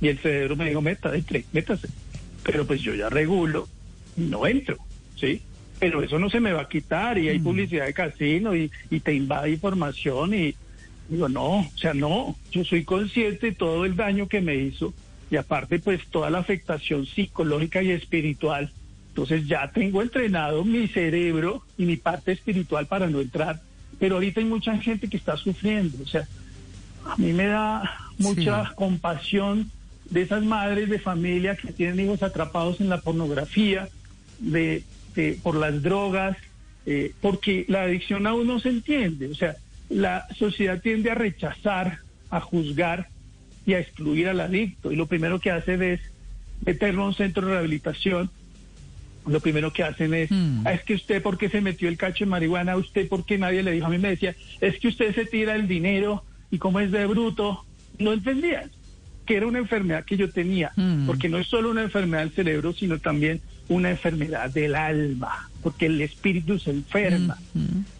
Y 0.00 0.08
el 0.08 0.18
cerebro 0.18 0.56
me 0.56 0.68
dijo, 0.68 0.80
meta, 0.80 1.14
entre, 1.14 1.44
métase. 1.52 1.88
Pero 2.42 2.66
pues 2.66 2.80
yo 2.80 2.94
ya 2.94 3.08
regulo 3.08 3.68
y 4.16 4.22
no 4.22 4.46
entro, 4.46 4.76
¿sí? 5.16 5.42
Pero 5.78 6.02
eso 6.02 6.18
no 6.18 6.30
se 6.30 6.40
me 6.40 6.52
va 6.52 6.62
a 6.62 6.68
quitar 6.68 7.18
y 7.18 7.28
hay 7.28 7.38
publicidad 7.38 7.86
de 7.86 7.94
casino 7.94 8.54
y, 8.54 8.70
y 8.90 9.00
te 9.00 9.14
invade 9.14 9.50
información 9.50 10.34
y 10.34 10.54
digo, 11.08 11.28
no, 11.28 11.60
o 11.60 11.70
sea, 11.76 11.94
no, 11.94 12.36
yo 12.50 12.64
soy 12.64 12.84
consciente 12.84 13.48
de 13.48 13.52
todo 13.52 13.84
el 13.84 13.96
daño 13.96 14.28
que 14.28 14.40
me 14.40 14.56
hizo 14.56 14.94
y 15.30 15.36
aparte 15.36 15.78
pues 15.78 16.06
toda 16.08 16.30
la 16.30 16.38
afectación 16.38 17.06
psicológica 17.06 17.82
y 17.82 17.90
espiritual. 17.90 18.70
Entonces 19.08 19.46
ya 19.46 19.70
tengo 19.70 20.02
entrenado 20.02 20.64
mi 20.64 20.88
cerebro 20.88 21.62
y 21.78 21.84
mi 21.84 21.96
parte 21.96 22.32
espiritual 22.32 22.86
para 22.86 23.08
no 23.08 23.20
entrar. 23.20 23.60
Pero 24.04 24.16
ahorita 24.16 24.40
hay 24.40 24.44
mucha 24.46 24.76
gente 24.76 25.08
que 25.08 25.16
está 25.16 25.34
sufriendo, 25.38 25.96
o 26.02 26.06
sea, 26.06 26.28
a 27.06 27.16
mí 27.16 27.32
me 27.32 27.46
da 27.46 27.90
mucha 28.18 28.74
compasión 28.74 29.70
de 30.10 30.20
esas 30.20 30.44
madres 30.44 30.90
de 30.90 30.98
familia 30.98 31.56
que 31.56 31.72
tienen 31.72 32.00
hijos 32.00 32.22
atrapados 32.22 32.82
en 32.82 32.90
la 32.90 33.00
pornografía, 33.00 33.88
de, 34.40 34.82
de- 35.14 35.38
por 35.42 35.56
las 35.56 35.82
drogas, 35.82 36.36
eh, 36.84 37.14
porque 37.22 37.64
la 37.66 37.84
adicción 37.84 38.26
aún 38.26 38.46
no 38.46 38.60
se 38.60 38.68
entiende. 38.68 39.28
O 39.28 39.34
sea, 39.34 39.56
la 39.88 40.26
sociedad 40.36 40.82
tiende 40.82 41.10
a 41.10 41.14
rechazar, 41.14 42.00
a 42.28 42.40
juzgar 42.42 43.08
y 43.64 43.72
a 43.72 43.78
excluir 43.78 44.28
al 44.28 44.40
adicto. 44.40 44.92
Y 44.92 44.96
lo 44.96 45.06
primero 45.06 45.40
que 45.40 45.50
hacen 45.50 45.82
es 45.82 46.00
meterlo 46.66 47.04
a 47.04 47.06
un 47.06 47.14
centro 47.14 47.46
de 47.46 47.52
rehabilitación. 47.54 48.30
Lo 49.26 49.40
primero 49.40 49.72
que 49.72 49.82
hacen 49.82 50.12
es, 50.14 50.30
"Ah, 50.64 50.72
es 50.72 50.82
que 50.82 50.94
usted, 50.94 51.22
¿por 51.22 51.38
qué 51.38 51.48
se 51.48 51.60
metió 51.60 51.88
el 51.88 51.96
cacho 51.96 52.24
de 52.24 52.30
marihuana? 52.30 52.76
¿Usted, 52.76 53.08
por 53.08 53.24
qué 53.24 53.38
nadie 53.38 53.62
le 53.62 53.72
dijo? 53.72 53.86
A 53.86 53.90
mí 53.90 53.98
me 53.98 54.10
decía, 54.10 54.34
es 54.60 54.78
que 54.78 54.88
usted 54.88 55.14
se 55.14 55.24
tira 55.24 55.54
el 55.54 55.66
dinero 55.66 56.24
y 56.50 56.58
como 56.58 56.80
es 56.80 56.90
de 56.90 57.06
bruto. 57.06 57.64
No 57.98 58.12
entendían 58.12 58.70
que 59.26 59.36
era 59.36 59.46
una 59.46 59.58
enfermedad 59.58 60.04
que 60.04 60.16
yo 60.18 60.30
tenía, 60.30 60.72
porque 61.06 61.28
no 61.30 61.38
es 61.38 61.46
solo 61.46 61.70
una 61.70 61.82
enfermedad 61.82 62.24
del 62.24 62.32
cerebro, 62.32 62.72
sino 62.74 62.98
también 62.98 63.40
una 63.68 63.88
enfermedad 63.90 64.50
del 64.50 64.74
alma, 64.74 65.48
porque 65.62 65.86
el 65.86 65.98
espíritu 66.02 66.58
se 66.58 66.70
enferma. 66.70 67.38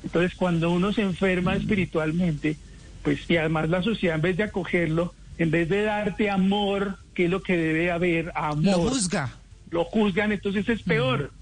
Entonces, 0.03 0.35
cuando 0.37 0.71
uno 0.71 0.93
se 0.93 1.01
enferma 1.01 1.57
espiritualmente, 1.57 2.57
pues 3.03 3.21
y 3.31 3.37
además 3.39 3.71
la 3.71 3.83
sociedad 3.83 4.17
en 4.17 4.23
vez 4.23 4.37
de 4.37 4.43
acogerlo, 4.43 5.15
en 5.39 5.51
vez 5.51 5.69
de 5.69 5.83
darte 5.83 6.29
amor, 6.29 6.99
que 7.15 7.25
es 7.25 7.31
lo 7.31 7.43
que 7.43 7.57
debe 7.57 7.91
haber, 7.91 8.31
amor, 8.35 8.65
Lo 8.65 8.79
juzga. 8.91 9.33
Lo 9.75 9.85
juzgan, 9.85 10.31
entonces 10.31 10.69
es 10.69 10.83
peor. 10.83 11.33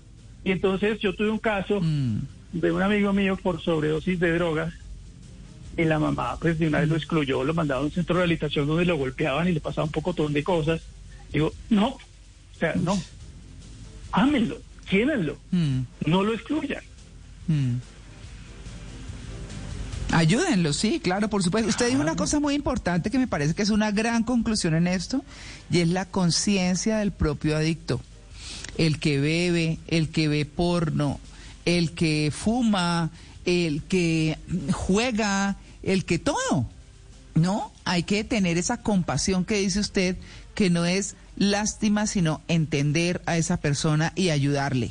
Y 0.42 0.50
entonces 0.50 0.98
yo 0.98 1.14
tuve 1.14 1.30
un 1.30 1.38
caso 1.38 1.80
de 2.52 2.72
un 2.72 2.82
amigo 2.82 3.12
mío 3.12 3.36
por 3.36 3.62
sobredosis 3.62 4.18
de 4.18 4.32
drogas 4.32 4.72
y 5.76 5.84
la 5.84 5.98
mamá 5.98 6.36
pues 6.40 6.58
de 6.58 6.66
una 6.66 6.80
vez 6.80 6.88
lo 6.88 6.96
excluyó, 6.96 7.44
lo 7.44 7.54
mandaba 7.54 7.82
a 7.82 7.84
un 7.84 7.90
centro 7.90 8.14
de 8.14 8.20
rehabilitación 8.20 8.66
donde 8.66 8.86
lo 8.86 8.96
golpeaban 8.96 9.48
y 9.48 9.52
le 9.52 9.60
pasaba 9.60 9.84
un 9.84 9.92
poco 9.92 10.12
de 10.12 10.42
cosas. 10.42 10.80
Digo, 11.30 11.52
no, 11.68 11.88
o 11.88 12.58
sea, 12.58 12.74
no, 12.74 12.98
ámenlo, 14.10 14.56
quiéranlo, 14.88 15.36
no 16.06 16.22
lo 16.22 16.32
excluyan. 16.32 16.82
Mm. 17.48 17.76
Ayúdenlo, 20.12 20.74
sí, 20.74 21.00
claro, 21.00 21.28
por 21.30 21.42
supuesto. 21.42 21.70
Usted 21.70 21.88
dijo 21.88 22.02
una 22.02 22.16
cosa 22.16 22.38
muy 22.38 22.54
importante 22.54 23.10
que 23.10 23.18
me 23.18 23.26
parece 23.26 23.54
que 23.54 23.62
es 23.62 23.70
una 23.70 23.90
gran 23.90 24.24
conclusión 24.24 24.74
en 24.74 24.86
esto, 24.86 25.22
y 25.70 25.80
es 25.80 25.88
la 25.88 26.04
conciencia 26.06 26.98
del 26.98 27.12
propio 27.12 27.56
adicto. 27.56 28.00
El 28.82 28.98
que 28.98 29.20
bebe, 29.20 29.78
el 29.86 30.08
que 30.08 30.26
ve 30.26 30.44
porno, 30.44 31.20
el 31.64 31.92
que 31.92 32.32
fuma, 32.34 33.10
el 33.44 33.82
que 33.84 34.38
juega, 34.72 35.56
el 35.84 36.04
que 36.04 36.18
todo. 36.18 36.66
¿No? 37.34 37.72
Hay 37.84 38.02
que 38.02 38.24
tener 38.24 38.58
esa 38.58 38.82
compasión 38.82 39.44
que 39.44 39.58
dice 39.58 39.78
usted, 39.78 40.16
que 40.54 40.70
no 40.70 40.84
es 40.84 41.16
lástima, 41.36 42.06
sino 42.06 42.42
entender 42.48 43.22
a 43.26 43.36
esa 43.36 43.56
persona 43.56 44.12
y 44.14 44.30
ayudarle. 44.30 44.90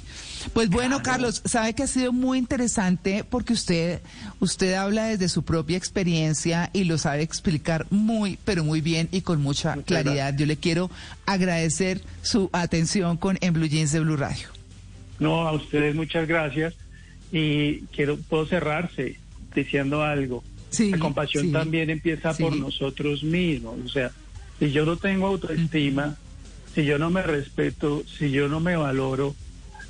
Pues 0.54 0.69
bueno, 0.69 1.04
Carlos, 1.04 1.41
sabe 1.45 1.74
que 1.74 1.84
ha 1.84 1.88
sido 1.88 2.12
muy 2.12 2.39
interesante 2.39 3.24
porque 3.24 3.54
usted, 3.54 4.02
usted 4.39 4.74
habla 4.74 5.06
desde 5.06 5.30
su 5.30 5.43
propia 5.43 5.78
experiencia 5.78 6.69
y 6.74 6.86
lo 6.86 6.97
sabe 6.97 7.21
explicar 7.21 7.86
muy, 7.89 8.39
pero 8.43 8.63
muy 8.63 8.82
bien 8.82 9.08
y 9.12 9.21
con 9.21 9.41
mucha 9.41 9.78
claridad. 9.84 10.36
Yo 10.36 10.45
le 10.45 10.58
quiero 10.58 10.89
agradecer 11.26 12.02
su 12.21 12.50
atención 12.54 13.17
con 13.17 13.38
En 13.41 13.54
Blue 13.54 13.67
Jeans 13.67 13.91
de 13.91 14.00
Blue 14.00 14.17
Radio. 14.17 14.47
No, 15.19 15.47
a 15.47 15.52
ustedes 15.52 15.93
muchas 15.95 16.28
gracias 16.28 16.74
y 17.32 17.82
quiero 17.93 18.17
puedo 18.17 18.45
cerrarse 18.47 19.19
diciendo 19.54 20.02
algo. 20.04 20.43
la 20.80 20.97
compasión 20.97 21.45
sí, 21.45 21.52
también 21.52 21.89
empieza 21.89 22.34
por 22.34 22.56
nosotros 22.56 23.24
mismos, 23.24 23.78
o 23.86 23.89
sea, 23.89 24.12
si 24.62 24.71
yo 24.71 24.86
no 24.86 24.95
tengo 24.95 25.26
autoestima, 25.26 26.17
si 26.76 26.86
yo 26.86 27.00
no 27.00 27.10
me 27.10 27.24
respeto, 27.24 28.04
si 28.06 28.30
yo 28.30 28.47
no 28.47 28.60
me 28.60 28.76
valoro, 28.76 29.34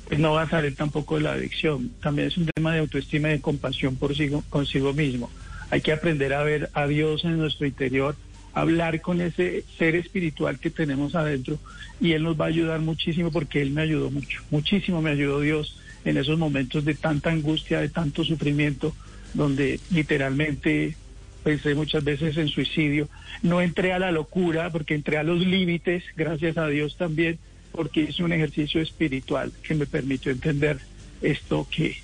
pues 0.08 0.18
no 0.18 0.32
va 0.32 0.42
a 0.44 0.48
salir 0.48 0.74
tampoco 0.74 1.16
de 1.16 1.20
la 1.24 1.32
adicción. 1.32 1.90
También 2.00 2.28
es 2.28 2.38
un 2.38 2.46
tema 2.46 2.72
de 2.72 2.78
autoestima 2.80 3.28
y 3.28 3.32
de 3.32 3.40
compasión 3.42 3.96
por 3.96 4.14
sigo- 4.16 4.42
consigo 4.48 4.94
mismo. 4.94 5.30
Hay 5.68 5.82
que 5.82 5.92
aprender 5.92 6.32
a 6.32 6.42
ver 6.42 6.70
a 6.72 6.86
Dios 6.86 7.22
en 7.24 7.36
nuestro 7.36 7.66
interior, 7.66 8.16
hablar 8.54 9.02
con 9.02 9.20
ese 9.20 9.66
ser 9.76 9.94
espiritual 9.94 10.58
que 10.58 10.70
tenemos 10.70 11.14
adentro 11.14 11.58
y 12.00 12.12
Él 12.12 12.22
nos 12.22 12.40
va 12.40 12.46
a 12.46 12.48
ayudar 12.48 12.80
muchísimo 12.80 13.30
porque 13.30 13.60
Él 13.60 13.72
me 13.72 13.82
ayudó 13.82 14.10
mucho, 14.10 14.40
muchísimo 14.48 15.02
me 15.02 15.10
ayudó 15.10 15.40
Dios 15.40 15.76
en 16.06 16.16
esos 16.16 16.38
momentos 16.38 16.82
de 16.86 16.94
tanta 16.94 17.28
angustia, 17.30 17.80
de 17.82 17.90
tanto 17.90 18.24
sufrimiento, 18.24 18.94
donde 19.34 19.80
literalmente 19.90 20.96
pensé 21.42 21.74
muchas 21.74 22.04
veces 22.04 22.36
en 22.36 22.48
suicidio. 22.48 23.08
No 23.42 23.60
entré 23.60 23.92
a 23.92 23.98
la 23.98 24.12
locura 24.12 24.70
porque 24.70 24.94
entré 24.94 25.18
a 25.18 25.22
los 25.22 25.40
límites, 25.40 26.04
gracias 26.16 26.56
a 26.56 26.66
Dios 26.66 26.96
también, 26.96 27.38
porque 27.72 28.02
hice 28.02 28.22
un 28.22 28.32
ejercicio 28.32 28.80
espiritual 28.80 29.52
que 29.62 29.74
me 29.74 29.86
permitió 29.86 30.32
entender 30.32 30.78
esto 31.20 31.66
que 31.70 31.96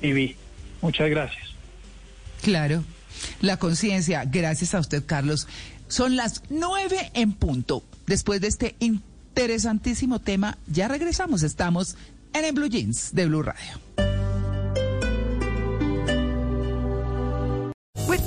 viví. 0.00 0.36
Muchas 0.82 1.10
gracias. 1.10 1.50
Claro, 2.42 2.84
la 3.40 3.58
conciencia, 3.58 4.24
gracias 4.24 4.74
a 4.74 4.80
usted, 4.80 5.04
Carlos. 5.04 5.46
Son 5.88 6.16
las 6.16 6.42
nueve 6.48 7.10
en 7.14 7.32
punto. 7.32 7.82
Después 8.06 8.40
de 8.40 8.48
este 8.48 8.76
interesantísimo 8.78 10.20
tema, 10.20 10.56
ya 10.66 10.88
regresamos. 10.88 11.42
Estamos 11.42 11.96
en 12.32 12.44
el 12.44 12.52
Blue 12.52 12.68
Jeans 12.68 13.14
de 13.14 13.26
Blue 13.26 13.42
Radio. 13.42 14.09